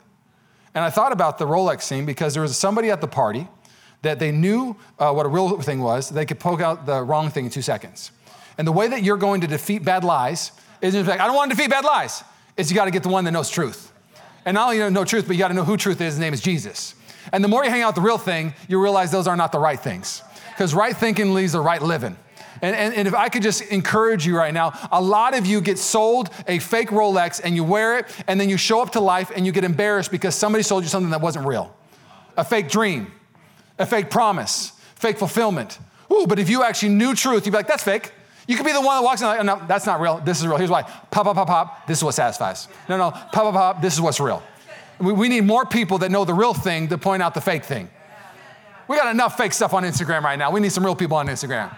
[0.75, 3.49] And I thought about the Rolex scene because there was somebody at the party
[4.03, 7.31] that they knew uh, what a real thing was, they could poke out the wrong
[7.31, 8.11] thing in two seconds.
[8.57, 11.37] And the way that you're going to defeat bad lies is in fact, I don't
[11.37, 12.25] want to defeat bad lies,
[12.57, 13.93] is you got to get the one that knows truth.
[14.45, 16.33] And not only know truth, but you got to know who truth is, his name
[16.33, 16.95] is Jesus.
[17.33, 19.59] And the more you hang out the real thing, you realize those are not the
[19.59, 20.23] right things.
[20.51, 22.17] Because right thinking leads to right living.
[22.63, 25.63] And, and, and, if I could just encourage you right now, a lot of you
[25.63, 29.01] get sold a fake Rolex and you wear it, and then you show up to
[29.01, 31.75] life and you get embarrassed because somebody sold you something that wasn't real.
[32.37, 33.13] A fake dream,
[33.81, 35.79] a fake promise, fake fulfillment.
[36.13, 38.13] Ooh, but if you actually knew truth, you'd be like, that's fake.
[38.47, 40.19] You could be the one that walks in like, no, that's not real.
[40.19, 40.57] This is real.
[40.57, 40.83] Here's why.
[40.83, 41.87] Pop, pop, pop, pop.
[41.87, 42.69] This is what satisfies.
[42.89, 43.83] No, no, pop, pop, pop.
[43.83, 44.43] This is what's real.
[44.99, 47.65] We, we need more people that know the real thing to point out the fake
[47.65, 47.89] thing.
[48.89, 50.51] We got enough fake stuff on Instagram right now.
[50.51, 51.75] We need some real people on Instagram.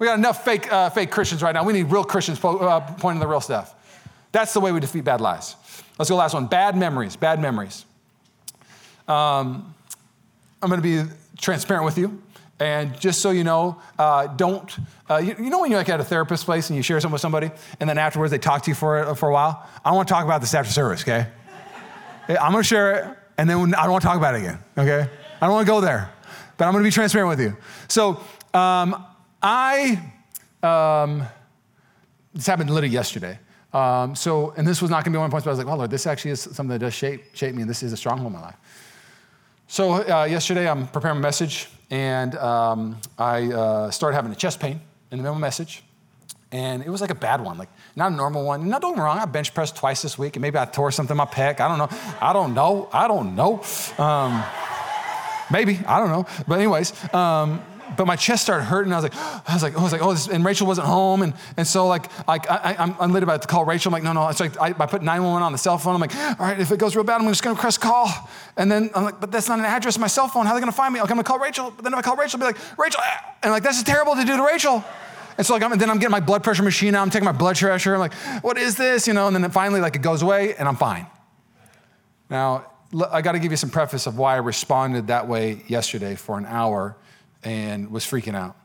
[0.00, 1.62] We got enough fake, uh, fake Christians right now.
[1.62, 3.74] We need real Christians po- uh, pointing the real stuff.
[4.32, 5.54] That's the way we defeat bad lies.
[5.98, 6.46] Let's go last one.
[6.46, 7.14] Bad memories.
[7.14, 7.84] Bad memories.
[9.06, 9.72] Um,
[10.60, 12.22] I'm going to be transparent with you.
[12.58, 14.70] And just so you know, uh, don't,
[15.10, 17.12] uh, you, you, know when you're like at a therapist place and you share something
[17.12, 19.68] with somebody and then afterwards they talk to you for, for a while?
[19.84, 21.26] I don't want to talk about this after service, okay?
[22.28, 24.58] I'm going to share it and then I don't want to talk about it again,
[24.78, 25.10] okay?
[25.40, 26.12] I don't want to go there,
[26.56, 27.56] but I'm going to be transparent with you.
[27.88, 28.20] So
[28.54, 29.04] um,
[29.42, 30.00] I,
[30.62, 31.24] um,
[32.32, 33.40] this happened literally yesterday.
[33.72, 35.54] Um, so, and this was not going to be one of my points, but I
[35.54, 37.82] was like, oh, Lord, this actually is something that does shape, shape me, and this
[37.82, 38.56] is a stronghold in my life.
[39.72, 44.60] So, uh, yesterday I'm preparing a message, and um, I uh, started having a chest
[44.60, 44.72] pain
[45.10, 45.82] in the middle of the message.
[46.52, 48.68] And it was like a bad one, like not a normal one.
[48.68, 51.16] Not me wrong, I bench pressed twice this week, and maybe I tore something in
[51.16, 51.58] my pec.
[51.60, 51.88] I don't know.
[52.20, 52.90] I don't know.
[52.92, 53.62] I don't know.
[53.96, 54.44] Um,
[55.50, 56.26] maybe I don't know.
[56.46, 57.62] But anyways, um,
[57.96, 58.92] but my chest started hurting.
[58.92, 59.16] I was like,
[59.48, 61.86] I was like, I was like, oh, this, and Rachel wasn't home, and and so
[61.86, 63.90] like, like I, I'm, I'm literally about to call Rachel.
[63.90, 64.28] I'm like, no, no.
[64.28, 65.94] It's like I, I put 911 on the cell phone.
[65.94, 68.08] I'm like, all right, if it goes real bad, I'm just gonna press call.
[68.56, 70.46] And then I'm like, but that's not an address on my cell phone.
[70.46, 71.00] How are they gonna find me?
[71.00, 71.70] Like, I'm gonna call Rachel.
[71.70, 73.36] But then if I call Rachel, I'll be like, Rachel, ah.
[73.42, 74.84] and like that's terrible to do to Rachel.
[75.38, 77.02] And so like, I'm, then I'm getting my blood pressure machine out.
[77.02, 77.94] I'm taking my blood pressure.
[77.94, 79.06] I'm like, what is this?
[79.06, 79.26] You know.
[79.26, 81.06] And then finally, like, it goes away, and I'm fine.
[82.28, 82.66] Now,
[83.10, 86.38] I got to give you some preface of why I responded that way yesterday for
[86.38, 86.96] an hour
[87.44, 88.56] and was freaking out.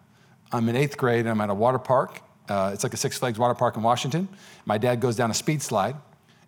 [0.52, 2.22] I'm in eighth grade and I'm at a water park.
[2.48, 4.30] Uh, it's like a Six Flags water park in Washington.
[4.66, 5.96] My dad goes down a speed slide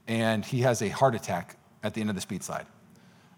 [0.07, 2.65] and he has a heart attack at the end of the speed slide.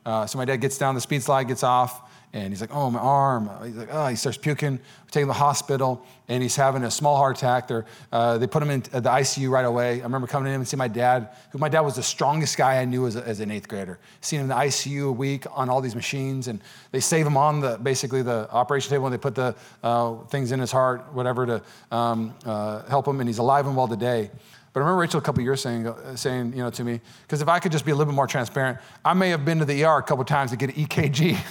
[0.05, 2.89] Uh, so my dad gets down the speed slide, gets off, and he's like, oh,
[2.89, 3.49] my arm.
[3.63, 4.73] He's like, oh, he starts puking.
[4.73, 7.67] We take him to the hospital, and he's having a small heart attack.
[7.67, 9.99] They're, uh, they put him in the ICU right away.
[9.99, 12.77] I remember coming in and seeing my dad, who my dad was the strongest guy
[12.79, 13.99] I knew as, a, as an eighth grader.
[14.21, 17.35] Seeing him in the ICU a week on all these machines, and they save him
[17.35, 21.13] on the basically the operation table, and they put the uh, things in his heart,
[21.13, 24.31] whatever, to um, uh, help him, and he's alive and well today.
[24.71, 27.41] But I remember Rachel a couple years saying, uh, saying, you know, to me, because
[27.41, 29.65] if I could just be a little bit more transparent, I may have been to
[29.65, 31.37] the ER a couple times to get an EKG.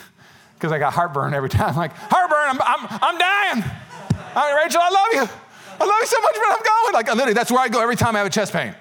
[0.60, 1.70] because I got heartburn every time.
[1.70, 3.64] I'm like, heartburn, I'm, I'm, I'm dying.
[4.36, 5.36] I'm Rachel, I love you.
[5.80, 6.92] I love you so much, but I'm going.
[6.92, 8.74] Like, literally, that's where I go every time I have a chest pain.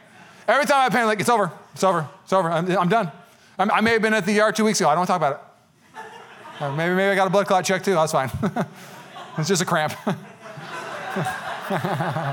[0.47, 3.11] Every time I have pain, like, it's over, it's over, it's over, I'm, I'm done.
[3.57, 4.89] I'm, i may have been at the ER two weeks ago.
[4.89, 6.61] I don't want to talk about it.
[6.61, 7.93] Uh, maybe, maybe I got a blood clot check too.
[7.93, 8.29] That's fine.
[9.37, 9.93] it's just a cramp.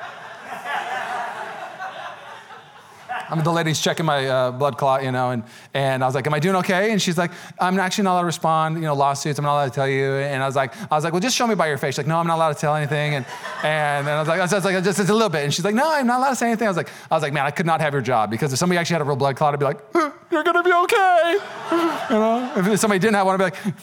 [3.29, 6.27] I'm the lady's checking my uh, blood clot, you know, and, and I was like,
[6.27, 6.91] am I doing okay?
[6.91, 9.65] And she's like, I'm actually not allowed to respond, you know, lawsuits, I'm not allowed
[9.65, 10.13] to tell you.
[10.13, 11.95] And I was like, I was like, well, just show me by your face.
[11.95, 13.15] She's like, no, I'm not allowed to tell anything.
[13.15, 13.25] And,
[13.63, 15.43] and, I was like, I was like, just, just a little bit.
[15.43, 16.67] And she's like, no, I'm not allowed to say anything.
[16.67, 18.59] I was like, I was like, man, I could not have your job because if
[18.59, 19.79] somebody actually had a real blood clot, I'd be like,
[20.31, 21.37] you're gonna be okay.
[22.09, 23.55] You know, if somebody didn't have one, I'd be like,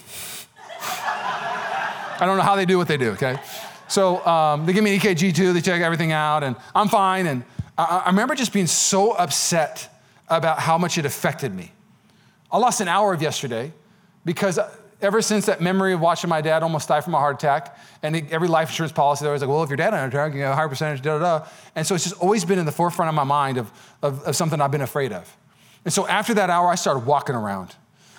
[2.21, 3.41] I don't know how they do what they do, okay?
[3.89, 7.27] So um, they give me an EKG too, they check everything out, and I'm fine.
[7.27, 7.43] And
[7.81, 9.89] I, I remember just being so upset
[10.29, 11.73] about how much it affected me.
[12.53, 13.73] I lost an hour of yesterday
[14.25, 17.37] because uh, ever since that memory of watching my dad almost die from a heart
[17.37, 19.99] attack, and every life insurance policy, they're always like, well, if your dad had a
[19.99, 21.47] heart attack, you know, a higher percentage, da da da.
[21.75, 23.71] And so it's just always been in the forefront of my mind of,
[24.03, 25.37] of, of something I've been afraid of.
[25.85, 27.75] And so after that hour, I started walking around.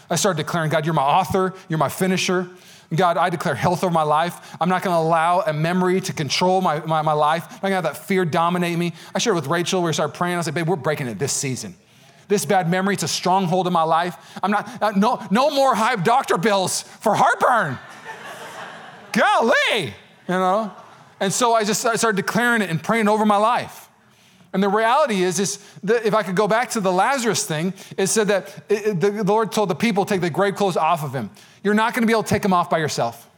[0.09, 2.49] I started declaring, God, you're my author, you're my finisher.
[2.93, 4.55] God, I declare health over my life.
[4.59, 7.45] I'm not going to allow a memory to control my, my, my life.
[7.49, 8.93] I'm not going to have that fear dominate me.
[9.15, 9.81] I shared with Rachel.
[9.81, 10.37] We started praying.
[10.37, 11.75] I said, babe, we're breaking it this season.
[12.27, 14.15] This bad memory, it's a stronghold in my life.
[14.43, 17.77] I'm not, uh, no, no more high doctor bills for heartburn.
[19.11, 19.93] Golly, you
[20.27, 20.71] know?
[21.21, 23.80] And so I just I started declaring it and praying over my life.
[24.53, 28.07] And the reality is, is if I could go back to the Lazarus thing, it
[28.07, 31.29] said that it, the Lord told the people, take the grave clothes off of him.
[31.63, 33.29] You're not going to be able to take them off by yourself.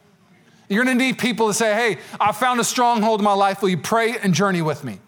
[0.70, 3.62] You're going to need people to say, hey, I found a stronghold in my life.
[3.62, 5.00] Will you pray and journey with me?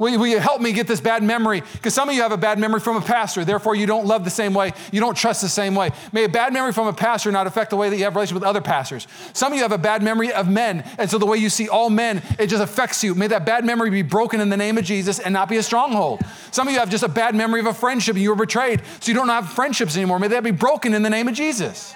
[0.00, 1.60] Will you, will you help me get this bad memory?
[1.74, 4.24] Because some of you have a bad memory from a pastor, therefore you don't love
[4.24, 5.90] the same way, you don't trust the same way.
[6.10, 8.40] May a bad memory from a pastor not affect the way that you have relationship
[8.40, 9.06] with other pastors.
[9.34, 11.68] Some of you have a bad memory of men, and so the way you see
[11.68, 13.14] all men, it just affects you.
[13.14, 15.62] May that bad memory be broken in the name of Jesus and not be a
[15.62, 16.22] stronghold.
[16.50, 18.80] Some of you have just a bad memory of a friendship and you were betrayed,
[19.00, 20.18] so you don't have friendships anymore.
[20.18, 21.94] May that be broken in the name of Jesus.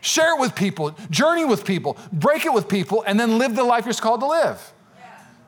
[0.00, 3.64] Share it with people, journey with people, break it with people, and then live the
[3.64, 4.72] life you're called to live.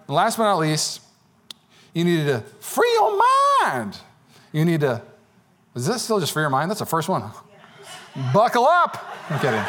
[0.06, 1.00] And last but not least,
[1.94, 3.18] you need to free your
[3.64, 3.98] mind.
[4.52, 5.02] You need to,
[5.74, 6.70] is this still just free your mind?
[6.70, 7.30] That's the first one.
[8.32, 8.98] Buckle up.
[9.30, 9.60] I'm kidding.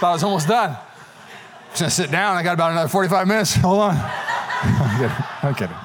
[0.00, 0.70] Thought I was almost done.
[0.70, 0.76] I'm
[1.70, 2.36] just gonna sit down.
[2.36, 3.54] I got about another 45 minutes.
[3.56, 3.96] Hold on.
[4.62, 5.16] I'm kidding.
[5.42, 5.76] I'm kidding.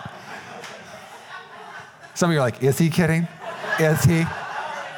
[2.14, 3.28] Some of you are like, is he kidding?
[3.80, 4.26] Is he?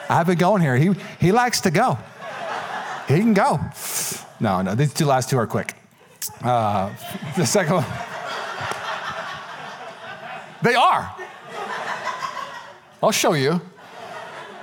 [0.10, 0.76] I've been going here.
[0.76, 1.98] He, he likes to go.
[3.08, 3.60] He can go.
[4.40, 5.76] No, no, these two last two are quick.
[6.44, 6.92] Uh,
[7.38, 7.86] the second one.
[10.62, 11.16] They are.
[13.04, 13.62] I'll show you.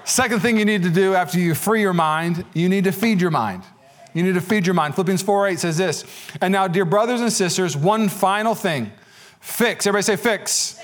[0.05, 3.21] Second thing you need to do after you free your mind, you need to feed
[3.21, 3.63] your mind.
[4.15, 4.95] You need to feed your mind.
[4.95, 6.05] Philippians 4 8 says this.
[6.41, 8.91] And now, dear brothers and sisters, one final thing
[9.41, 9.87] fix.
[9.87, 10.81] Everybody say fix.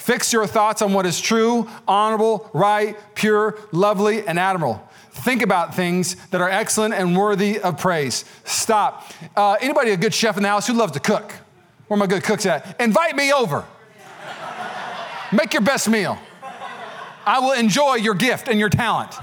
[0.00, 4.82] Fix your thoughts on what is true, honorable, right, pure, lovely, and admirable.
[5.10, 8.24] Think about things that are excellent and worthy of praise.
[8.44, 9.10] Stop.
[9.36, 11.32] Uh, anybody a good chef in the house who loves to cook?
[11.86, 12.80] Where are my good cooks at?
[12.80, 13.64] Invite me over.
[15.32, 16.18] Make your best meal.
[17.26, 19.14] I will enjoy your gift and your talent.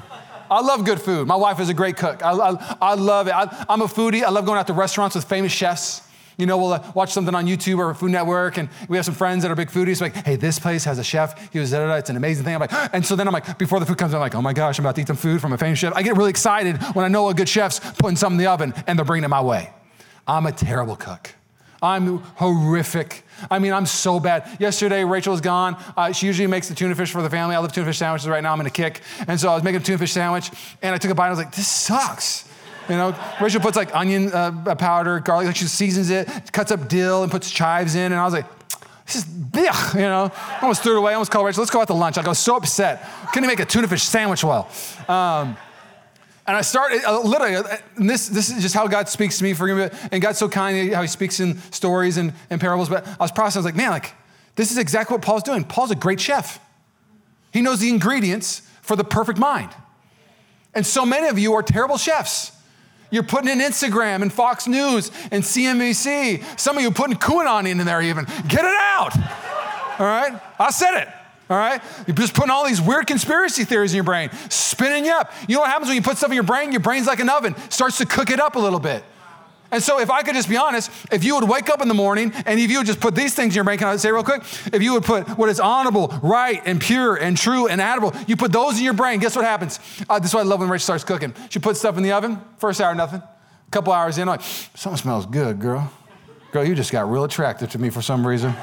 [0.50, 1.28] I love good food.
[1.28, 2.24] My wife is a great cook.
[2.24, 3.32] I, I, I love it.
[3.32, 4.24] I, am a foodie.
[4.24, 6.08] I love going out to restaurants with famous chefs.
[6.38, 9.16] You know, we'll uh, watch something on YouTube or Food Network, and we have some
[9.16, 10.00] friends that are big foodies.
[10.00, 11.52] Like, hey, this place has a chef.
[11.52, 11.96] He was da da da.
[11.96, 12.54] It's an amazing thing.
[12.54, 14.54] I'm like, and so then I'm like, before the food comes, I'm like, oh my
[14.54, 15.94] gosh, I'm about to eat some food from a famous chef.
[15.96, 18.74] I get really excited when I know a good chef's putting something in the oven
[18.86, 19.72] and they're bringing it my way.
[20.28, 21.34] I'm a terrible cook.
[21.82, 23.24] I'm horrific.
[23.52, 24.50] I mean, I'm so bad.
[24.60, 25.78] Yesterday, Rachel was gone.
[25.96, 27.56] Uh, she usually makes the tuna fish for the family.
[27.56, 28.54] I love tuna fish sandwiches right now.
[28.54, 29.02] I'm in a kick.
[29.28, 30.50] And so I was making a tuna fish sandwich,
[30.82, 31.26] and I took a bite.
[31.26, 32.50] And I was like, this sucks.
[32.90, 36.88] You know, Rachel puts like onion uh, powder, garlic, like she seasons it, cuts up
[36.88, 38.12] dill and puts chives in.
[38.14, 38.46] And I was like,
[39.06, 40.32] this is, blech, you know.
[40.34, 41.12] I almost threw it away.
[41.12, 42.18] I almost called Rachel, let's go out to lunch.
[42.18, 43.06] I was so upset.
[43.34, 44.70] Couldn't make a tuna fish sandwich well.
[45.08, 45.58] Um,
[46.48, 49.54] and I started uh, literally, uh, this, this is just how God speaks to me
[49.54, 49.92] for him.
[50.12, 52.88] And God's so kind how he speaks in stories and, and parables.
[52.88, 54.14] But I was processing, I was like, man, like,
[54.56, 55.66] this is exactly what Paul's doing.
[55.66, 56.60] Paul's a great chef.
[57.52, 59.70] He knows the ingredients for the perfect mind.
[60.74, 62.54] And so many of you are terrible chefs.
[63.12, 66.60] You're putting in Instagram and Fox News and CNBC.
[66.60, 68.26] Some of you putting QAnon in there even.
[68.48, 69.18] Get it out.
[70.00, 70.40] All right?
[70.60, 71.08] I said it.
[71.50, 71.82] All right?
[72.06, 75.32] You're just putting all these weird conspiracy theories in your brain, spinning you up.
[75.48, 76.72] You know what happens when you put stuff in your brain?
[76.72, 79.04] Your brain's like an oven, starts to cook it up a little bit.
[79.70, 81.94] And so, if I could just be honest, if you would wake up in the
[81.94, 84.12] morning and if you would just put these things in your brain, can I say
[84.12, 84.42] real quick?
[84.72, 88.38] If you would put what is honorable, right, and pure, and true, and admirable, you
[88.38, 89.80] put those in your brain, guess what happens?
[90.10, 91.34] Uh, this is why I love when Rachel starts cooking.
[91.50, 93.22] She puts stuff in the oven, first hour, nothing.
[93.22, 95.92] A couple hours in, like, something smells good, girl.
[96.54, 98.56] Girl, you just got real attractive to me for some reason.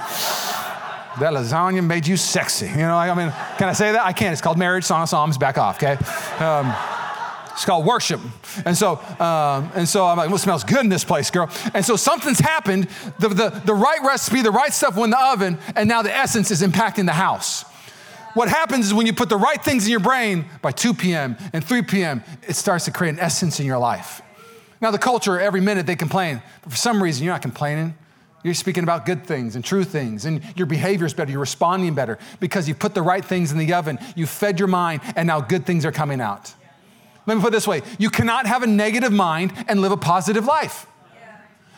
[1.20, 2.66] That lasagna made you sexy.
[2.66, 4.04] You know, I mean, can I say that?
[4.04, 4.32] I can't.
[4.32, 5.92] It's called marriage, song of Psalms, back off, okay?
[6.44, 6.74] Um,
[7.52, 8.20] it's called worship.
[8.64, 11.48] And so, um, and so I'm like, it smells good in this place, girl.
[11.72, 12.88] And so something's happened.
[13.20, 16.14] The, the, the right recipe, the right stuff went in the oven, and now the
[16.14, 17.64] essence is impacting the house.
[18.34, 21.36] What happens is when you put the right things in your brain by 2 p.m.
[21.52, 24.20] and 3 p.m., it starts to create an essence in your life.
[24.80, 27.94] Now, the culture, every minute they complain, but for some reason, you're not complaining.
[28.44, 31.30] You're speaking about good things and true things, and your behavior is better.
[31.30, 33.98] You're responding better because you put the right things in the oven.
[34.14, 36.54] You fed your mind, and now good things are coming out.
[37.26, 39.96] Let me put it this way you cannot have a negative mind and live a
[39.96, 40.86] positive life.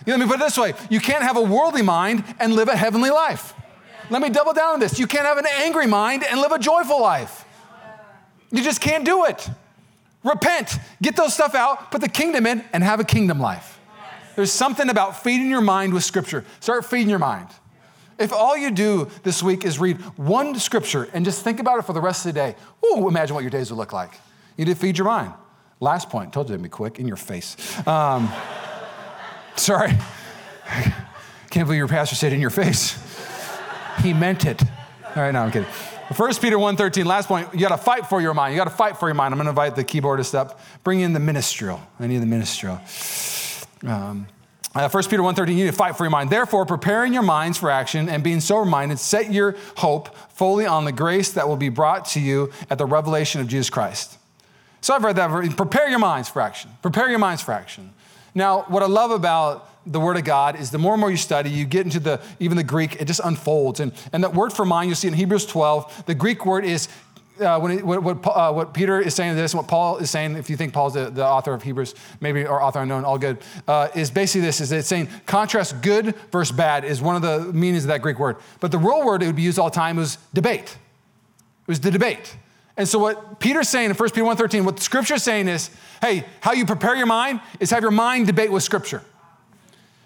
[0.08, 2.76] Let me put it this way you can't have a worldly mind and live a
[2.76, 3.54] heavenly life.
[4.10, 4.98] Let me double down on this.
[4.98, 7.44] You can't have an angry mind and live a joyful life.
[8.50, 9.48] You just can't do it.
[10.24, 13.75] Repent, get those stuff out, put the kingdom in, and have a kingdom life.
[14.36, 16.44] There's something about feeding your mind with scripture.
[16.60, 17.48] Start feeding your mind.
[18.18, 21.82] If all you do this week is read one scripture and just think about it
[21.82, 24.12] for the rest of the day, ooh, imagine what your days would look like.
[24.56, 25.32] You did feed your mind.
[25.80, 27.56] Last point, told you to be quick, in your face.
[27.86, 28.30] Um,
[29.56, 29.92] sorry.
[31.50, 33.02] Can't believe your pastor said in your face.
[34.02, 34.62] He meant it.
[34.62, 35.68] All right, no, I'm kidding.
[36.12, 38.52] First Peter 1.13, last point, you gotta fight for your mind.
[38.52, 39.32] You gotta fight for your mind.
[39.32, 40.60] I'm gonna invite the keyboardist up.
[40.84, 41.80] Bring in the ministerial.
[41.98, 42.78] I need the ministerial.
[43.86, 44.26] Um,
[44.74, 46.28] uh, 1 Peter 1.13, you need to fight for your mind.
[46.28, 50.92] Therefore, preparing your minds for action and being sober-minded, set your hope fully on the
[50.92, 54.18] grace that will be brought to you at the revelation of Jesus Christ.
[54.82, 55.56] So I've read that.
[55.56, 56.70] Prepare your minds for action.
[56.82, 57.94] Prepare your minds for action.
[58.34, 61.16] Now, what I love about the Word of God is the more and more you
[61.16, 63.80] study, you get into the even the Greek, it just unfolds.
[63.80, 66.88] And, and that word for mind, you see in Hebrews 12, the Greek word is
[67.40, 70.36] uh, when what, what, uh, what, Peter is saying to this, what Paul is saying,
[70.36, 73.38] if you think Paul's the, the author of Hebrews, maybe, or author unknown, all good,
[73.68, 77.52] uh, is basically this, is it's saying contrast good versus bad is one of the
[77.52, 78.36] meanings of that Greek word.
[78.60, 80.76] But the real word it would be used all the time was debate.
[81.66, 82.36] It was the debate.
[82.76, 85.70] And so what Peter's saying in 1 Peter 1.13, what scripture is saying is,
[86.02, 89.02] hey, how you prepare your mind is have your mind debate with scripture.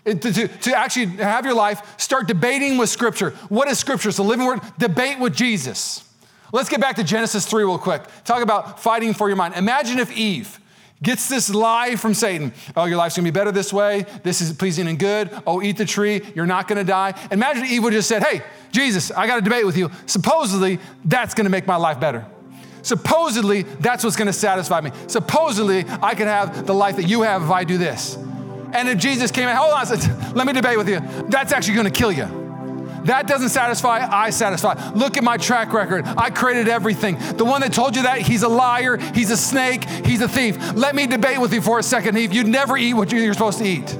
[0.04, 3.30] It, to, to, actually have your life start debating with scripture.
[3.48, 4.08] What is scripture?
[4.08, 4.60] It's the living word.
[4.78, 6.09] Debate with Jesus.
[6.52, 8.02] Let's get back to Genesis 3 real quick.
[8.24, 9.54] Talk about fighting for your mind.
[9.54, 10.58] Imagine if Eve
[11.02, 12.52] gets this lie from Satan.
[12.76, 14.04] Oh, your life's gonna be better this way.
[14.22, 15.30] This is pleasing and good.
[15.46, 16.22] Oh, eat the tree.
[16.34, 17.14] You're not gonna die.
[17.30, 18.42] Imagine Eve would just said, Hey,
[18.72, 19.90] Jesus, I got a debate with you.
[20.06, 22.26] Supposedly, that's gonna make my life better.
[22.82, 24.90] Supposedly, that's what's gonna satisfy me.
[25.06, 28.16] Supposedly, I could have the life that you have if I do this.
[28.72, 31.00] And if Jesus came in, hold on, let me debate with you.
[31.28, 32.39] That's actually to kill you.
[33.04, 34.90] That doesn't satisfy, I satisfy.
[34.90, 36.04] Look at my track record.
[36.06, 37.18] I created everything.
[37.36, 40.74] The one that told you that, he's a liar, he's a snake, he's a thief.
[40.74, 42.32] Let me debate with you for a second, Eve.
[42.32, 43.96] You'd never eat what you're supposed to eat.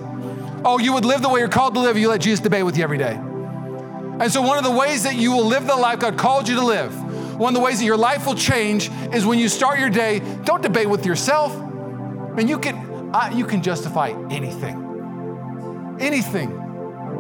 [0.64, 2.76] Oh, you would live the way you're called to live, you let Jesus debate with
[2.76, 3.14] you every day.
[3.14, 6.57] And so, one of the ways that you will live the life God called you
[6.57, 6.92] to live,
[7.38, 10.20] one of the ways that your life will change is when you start your day,
[10.44, 11.57] don't debate with yourself.
[11.57, 15.96] I mean, you can, uh, you can justify anything.
[15.98, 16.70] Anything.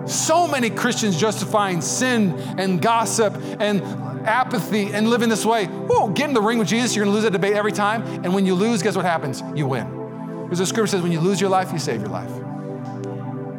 [0.06, 3.82] So many Christians justifying sin and gossip and
[4.26, 5.66] apathy and living this way.
[5.66, 8.02] Whoa, get in the ring with Jesus, you're gonna lose that debate every time.
[8.24, 9.42] And when you lose, guess what happens?
[9.54, 10.44] You win.
[10.44, 12.30] Because the scripture says, when you lose your life, you save your life.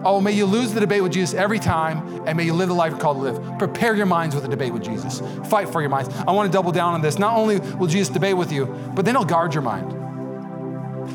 [0.03, 2.75] Oh, may you lose the debate with Jesus every time, and may you live the
[2.75, 3.59] life you're called to live.
[3.59, 5.21] Prepare your minds with a debate with Jesus.
[5.47, 6.09] Fight for your minds.
[6.27, 7.19] I want to double down on this.
[7.19, 8.65] Not only will Jesus debate with you,
[8.95, 9.91] but then he'll guard your mind.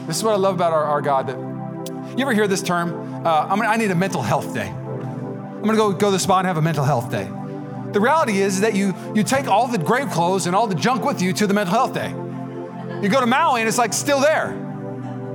[0.07, 1.27] This is what I love about our, our God.
[1.27, 1.37] That
[2.17, 3.27] you ever hear this term?
[3.27, 4.73] Uh, I, mean, I need a mental health day.
[5.57, 7.31] I'm gonna go go to the spa and have a mental health day.
[7.93, 11.05] The reality is that you you take all the grave clothes and all the junk
[11.05, 12.11] with you to the mental health day.
[13.03, 14.63] You go to Maui and it's like still there.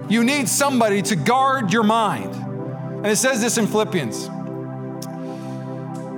[0.10, 2.36] You need somebody to guard your mind.
[2.36, 4.28] And it says this in Philippians.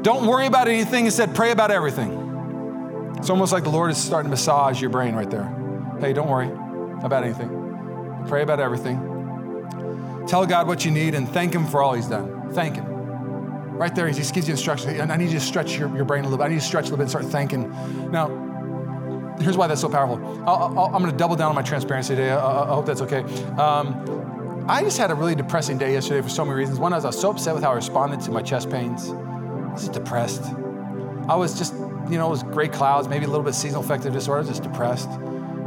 [0.04, 3.14] Don't worry about anything, instead pray about everything.
[3.18, 5.46] It's almost like the Lord is starting to massage your brain right there.
[6.02, 6.52] Hey, don't worry
[7.04, 8.26] about anything.
[8.28, 8.98] Pray about everything.
[10.28, 12.52] Tell God what you need and thank Him for all He's done.
[12.52, 12.93] Thank Him.
[13.74, 15.00] Right there, he just gives you instructions.
[15.00, 16.46] I need you to stretch your, your brain a little bit.
[16.46, 17.70] I need you to stretch a little bit and start thinking.
[18.12, 18.28] Now,
[19.40, 20.18] here's why that's so powerful.
[20.48, 22.32] i am going to double down on my transparency today.
[22.32, 23.24] I, I hope that's okay.
[23.58, 26.80] Um, I just had a really depressing day yesterday for so many reasons.
[26.80, 29.10] One, I was, I was so upset with how I responded to my chest pains.
[29.10, 30.44] I was just depressed.
[31.28, 34.14] I was just, you know, it was gray clouds, maybe a little bit seasonal affective
[34.14, 34.48] disorder.
[34.48, 35.10] Just depressed.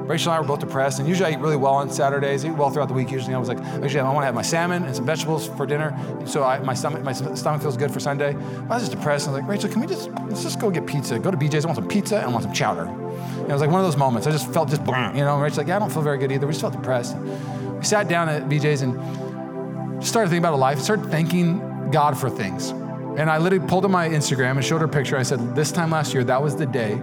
[0.06, 2.44] Rachel and I were both depressed, and usually I eat really well on Saturdays.
[2.44, 3.10] I eat well throughout the week.
[3.10, 5.66] Usually I was like, usually I want to have my salmon and some vegetables for
[5.66, 5.96] dinner,
[6.26, 8.32] so I, my stomach my stomach feels good for Sunday.
[8.34, 9.26] But I was just depressed.
[9.26, 11.18] I was like, Rachel, can we just let's just go get pizza?
[11.18, 11.64] Go to BJ's.
[11.64, 12.84] I want some pizza and I want some chowder.
[12.84, 14.26] And it was like one of those moments.
[14.26, 15.34] I just felt just, you know.
[15.34, 16.46] And Rachel's like, yeah, I don't feel very good either.
[16.46, 17.16] We just felt depressed.
[17.16, 20.78] We sat down at BJ's and started thinking about a life.
[20.78, 22.70] Started thanking God for things.
[22.70, 25.16] And I literally pulled up my Instagram and showed her a picture.
[25.16, 27.00] I said, this time last year, that was the day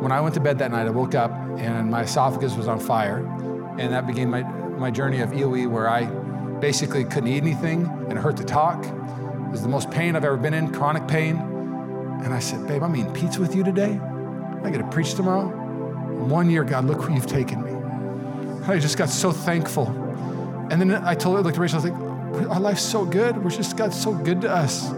[0.00, 2.80] when I went to bed that night, I woke up and my esophagus was on
[2.80, 3.18] fire.
[3.78, 6.06] And that began my, my journey of EOE, where I
[6.60, 8.84] basically couldn't eat anything and it hurt to talk.
[8.84, 11.36] It was the most pain I've ever been in, chronic pain.
[11.36, 14.00] And I said, Babe, I'm eating pizza with you today.
[14.62, 15.48] I got to preach tomorrow.
[16.24, 17.70] One year, God, look where you've taken me.
[17.70, 19.88] And I just got so thankful.
[20.70, 23.04] And then I told her, I looked at Rachel, I was like, our life's so
[23.04, 23.42] good.
[23.42, 24.90] We're just God's so good to us.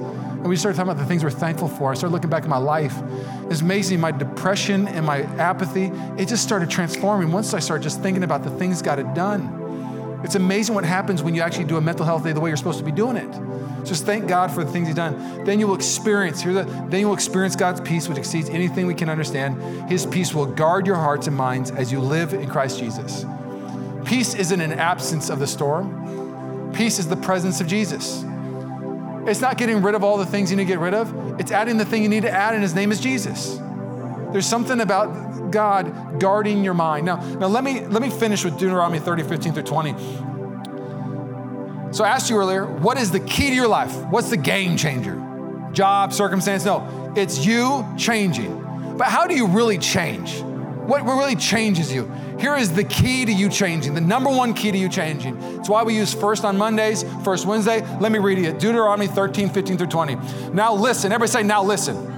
[0.43, 1.93] And we started talking about the things we're thankful for.
[1.93, 3.01] I started looking back at my life.
[3.49, 8.01] It's amazing, my depression and my apathy, it just started transforming once I started just
[8.03, 10.21] thinking about the things God had done.
[10.25, 12.57] It's amazing what happens when you actually do a mental health day the way you're
[12.57, 13.31] supposed to be doing it.
[13.85, 15.45] Just thank God for the things He's done.
[15.45, 18.87] Then you will experience, here the, then you will experience God's peace, which exceeds anything
[18.87, 19.63] we can understand.
[19.89, 23.25] His peace will guard your hearts and minds as you live in Christ Jesus.
[24.05, 26.73] Peace isn't an absence of the storm.
[26.75, 28.25] Peace is the presence of Jesus.
[29.27, 31.53] It's not getting rid of all the things you need to get rid of, it's
[31.53, 33.59] adding the thing you need to add, and his name is Jesus.
[34.33, 37.07] There's something about God guarding your mind.
[37.07, 39.93] Now, now let me let me finish with Deuteronomy 30, 15 through 20.
[41.93, 43.95] So I asked you earlier, what is the key to your life?
[44.07, 45.23] What's the game changer?
[45.73, 46.65] Job, circumstance?
[46.65, 48.97] No, it's you changing.
[48.97, 50.43] But how do you really change?
[50.87, 52.11] What really changes you?
[52.41, 55.41] Here is the key to you changing, the number one key to you changing.
[55.59, 57.83] It's why we use first on Mondays, first Wednesday.
[57.99, 60.17] Let me read it Deuteronomy 13, 15 through 20.
[60.53, 61.13] Now listen.
[61.13, 62.09] Everybody say, now listen.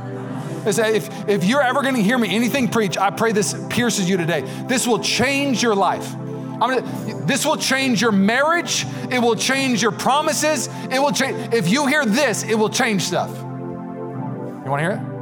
[0.67, 4.17] If, if you're ever going to hear me anything preach, I pray this pierces you
[4.17, 4.41] today.
[4.67, 6.15] This will change your life.
[6.59, 8.87] Gonna, this will change your marriage.
[9.11, 10.69] It will change your promises.
[10.91, 11.53] It will change.
[11.53, 13.31] If you hear this, it will change stuff.
[13.37, 15.14] You want to hear it?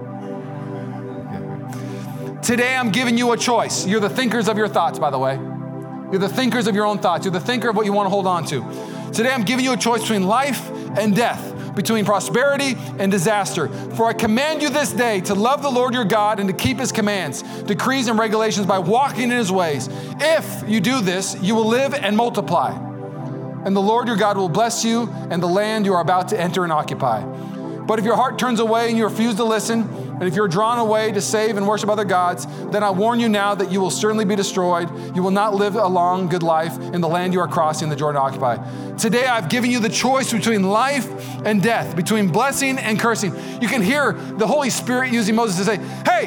[2.42, 3.86] Today, I'm giving you a choice.
[3.86, 5.36] You're the thinkers of your thoughts, by the way.
[6.10, 7.24] You're the thinkers of your own thoughts.
[7.24, 9.12] You're the thinker of what you want to hold on to.
[9.12, 10.68] Today, I'm giving you a choice between life
[10.98, 13.68] and death, between prosperity and disaster.
[13.68, 16.80] For I command you this day to love the Lord your God and to keep
[16.80, 19.88] his commands, decrees, and regulations by walking in his ways.
[20.18, 22.72] If you do this, you will live and multiply.
[23.64, 26.40] And the Lord your God will bless you and the land you are about to
[26.40, 27.22] enter and occupy.
[27.22, 29.88] But if your heart turns away and you refuse to listen,
[30.22, 33.28] and if you're drawn away to save and worship other gods, then I warn you
[33.28, 34.88] now that you will certainly be destroyed.
[35.16, 37.96] You will not live a long, good life in the land you are crossing the
[37.96, 38.94] Jordan to occupy.
[38.94, 41.08] Today I've given you the choice between life
[41.44, 43.34] and death, between blessing and cursing.
[43.60, 46.26] You can hear the Holy Spirit using Moses to say, Hey,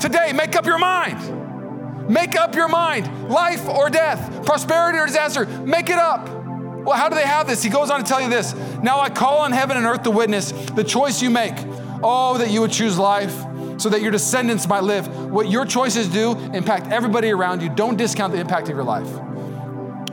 [0.00, 2.08] today make up your mind.
[2.08, 3.28] Make up your mind.
[3.28, 6.30] Life or death, prosperity or disaster, make it up.
[6.30, 7.62] Well, how do they have this?
[7.62, 8.54] He goes on to tell you this.
[8.82, 11.56] Now I call on heaven and earth to witness the choice you make.
[12.02, 13.34] Oh, that you would choose life
[13.78, 15.30] so that your descendants might live.
[15.30, 17.68] What your choices do impact everybody around you.
[17.68, 19.08] Don't discount the impact of your life.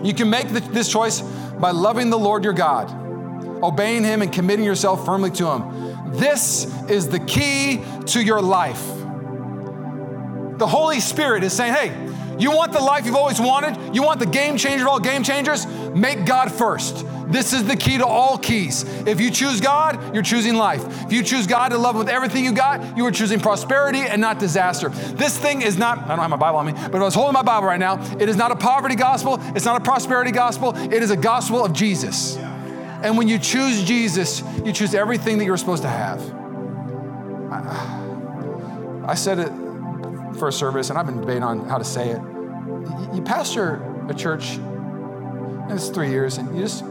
[0.03, 2.89] You can make this choice by loving the Lord your God,
[3.63, 6.13] obeying Him, and committing yourself firmly to Him.
[6.13, 8.85] This is the key to your life.
[10.57, 12.09] The Holy Spirit is saying, hey,
[12.39, 13.93] you want the life you've always wanted?
[13.93, 15.67] You want the game changer of all game changers?
[15.93, 17.05] Make God first.
[17.29, 18.83] This is the key to all keys.
[19.05, 20.83] If you choose God, you're choosing life.
[21.05, 24.19] If you choose God to love with everything you got, you are choosing prosperity and
[24.19, 24.89] not disaster.
[24.89, 27.13] This thing is not, I don't have my Bible on me, but if I was
[27.13, 27.99] holding my Bible right now.
[28.19, 31.63] It is not a poverty gospel, it's not a prosperity gospel, it is a gospel
[31.63, 32.37] of Jesus.
[32.37, 36.19] And when you choose Jesus, you choose everything that you're supposed to have.
[37.51, 39.51] I, I said it
[40.37, 42.21] for a service, and I've been debating on how to say it.
[43.13, 46.83] You pastor a church, and it's three years, and you just,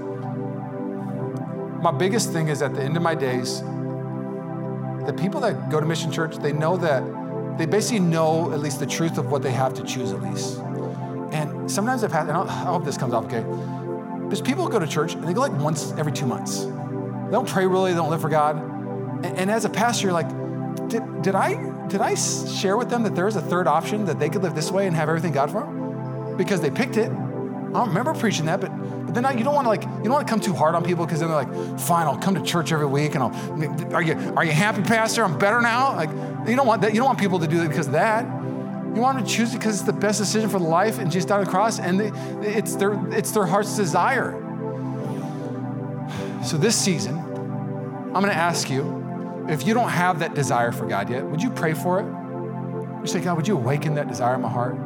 [1.81, 5.87] my biggest thing is at the end of my days, the people that go to
[5.87, 7.03] Mission Church, they know that,
[7.59, 10.59] they basically know at least the truth of what they have to choose at least.
[11.33, 13.45] And sometimes I've had, and I hope this comes off okay.
[14.29, 16.65] There's people who go to church and they go like once every two months.
[16.65, 18.57] They don't pray really, they don't live for God.
[18.57, 20.29] And, and as a pastor, you're like,
[20.89, 21.55] did, did I
[21.89, 24.55] did I share with them that there is a third option that they could live
[24.55, 26.37] this way and have everything God for them?
[26.37, 27.11] Because they picked it.
[27.11, 28.71] I don't remember preaching that, but
[29.09, 30.85] but then you don't want to like you don't want to come too hard on
[30.85, 33.95] people because then they're like, fine, I'll come to church every week and I'll.
[33.95, 35.25] Are you are you happy, Pastor?
[35.25, 35.97] I'm better now.
[35.97, 36.11] Like
[36.47, 36.93] you don't want that.
[36.93, 38.25] You don't want people to do that because of that.
[38.95, 41.39] You want to choose it because it's the best decision for life and Jesus died
[41.39, 42.11] on the cross, and they,
[42.47, 44.45] it's their it's their heart's desire.
[46.45, 50.87] So this season, I'm going to ask you if you don't have that desire for
[50.87, 52.07] God yet, would you pray for it?
[53.01, 54.77] You say, God, would you awaken that desire in my heart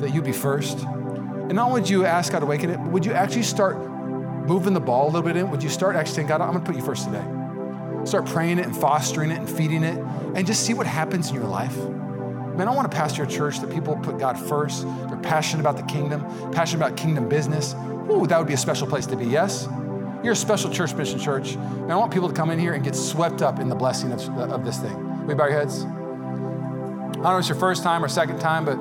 [0.00, 0.78] that you be first?
[1.44, 3.76] And not only would you ask God to awaken it, but would you actually start
[4.46, 5.50] moving the ball a little bit in?
[5.50, 7.24] Would you start actually saying, God, I'm gonna put you first today?
[8.04, 9.98] Start praying it and fostering it and feeding it
[10.34, 11.76] and just see what happens in your life.
[11.76, 14.86] Man, I want to pastor a church that people put God first.
[15.08, 16.22] They're passionate about the kingdom,
[16.52, 17.74] passionate about kingdom business.
[18.10, 19.68] Ooh, that would be a special place to be, yes?
[20.22, 21.54] You're a special church, Mission Church.
[21.54, 24.12] And I want people to come in here and get swept up in the blessing
[24.12, 25.26] of, of this thing.
[25.26, 25.84] We bow your heads.
[25.84, 28.76] I don't know if it's your first time or second time, but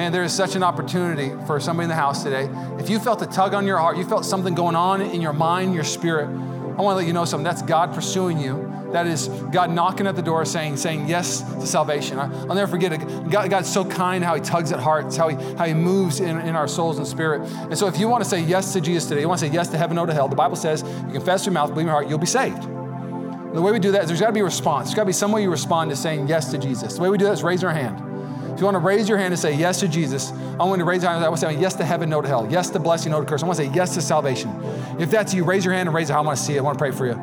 [0.00, 2.48] man, there is such an opportunity for somebody in the house today.
[2.78, 5.34] If you felt a tug on your heart, you felt something going on in your
[5.34, 7.44] mind, your spirit, I want to let you know something.
[7.44, 8.72] That's God pursuing you.
[8.92, 12.18] That is God knocking at the door saying, saying yes to salvation.
[12.18, 13.30] I, will never forget it.
[13.30, 16.38] God, God's so kind how He tugs at hearts, how He, how he moves in,
[16.38, 17.42] in our souls and spirit.
[17.42, 19.52] And so if you want to say yes to Jesus today, you want to say
[19.52, 21.86] yes to heaven, no to hell, the Bible says you confess your mouth, believe in
[21.88, 22.62] your heart, you'll be saved.
[22.62, 24.88] The way we do that is there's got to be a response.
[24.88, 26.94] There's got to be some way you respond to saying yes to Jesus.
[26.94, 28.09] The way we do that is raise our hand.
[28.52, 30.84] If you want to raise your hand and say yes to Jesus, I want to
[30.84, 31.24] raise your hand.
[31.24, 32.46] I want to say yes to heaven, no to hell.
[32.50, 33.42] Yes to blessing, no to curse.
[33.42, 34.50] I want to say yes to salvation.
[34.98, 36.14] If that's you, raise your hand and raise it.
[36.14, 36.58] I want to see it.
[36.58, 37.14] I want to pray for you.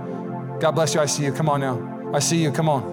[0.60, 1.02] God bless you.
[1.02, 1.32] I see you.
[1.32, 2.12] Come on now.
[2.14, 2.52] I see you.
[2.52, 2.84] Come on.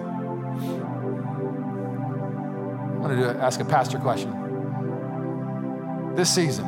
[2.95, 4.31] I'm going to do, ask a pastor question.
[6.15, 6.65] This season,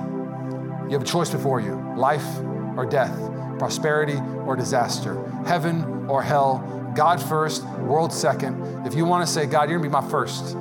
[0.87, 2.25] you have a choice before you life
[2.75, 3.15] or death,
[3.59, 8.85] prosperity or disaster, heaven or hell, God first, world second.
[8.85, 10.57] If you want to say, God, you're going to be my first.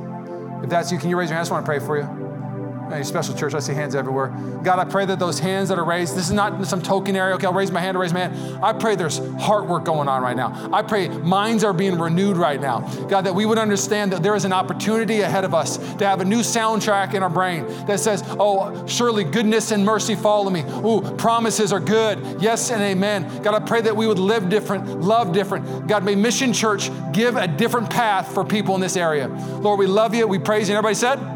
[0.63, 1.49] If that's you, can you raise your hand?
[1.49, 2.16] I want to pray for you.
[2.93, 4.29] Any special church, I see hands everywhere.
[4.63, 7.35] God, I pray that those hands that are raised, this is not some token area.
[7.35, 8.65] Okay, I'll raise my hand, I'll raise my hand.
[8.65, 10.71] I pray there's heart work going on right now.
[10.73, 12.81] I pray minds are being renewed right now.
[13.09, 16.21] God, that we would understand that there is an opportunity ahead of us to have
[16.21, 20.63] a new soundtrack in our brain that says, oh, surely goodness and mercy follow me.
[20.85, 22.41] Ooh, promises are good.
[22.41, 23.43] Yes and amen.
[23.43, 25.87] God, I pray that we would live different, love different.
[25.87, 29.29] God, may Mission Church give a different path for people in this area.
[29.61, 30.27] Lord, we love you.
[30.27, 30.75] We praise you.
[30.75, 31.36] And everybody said,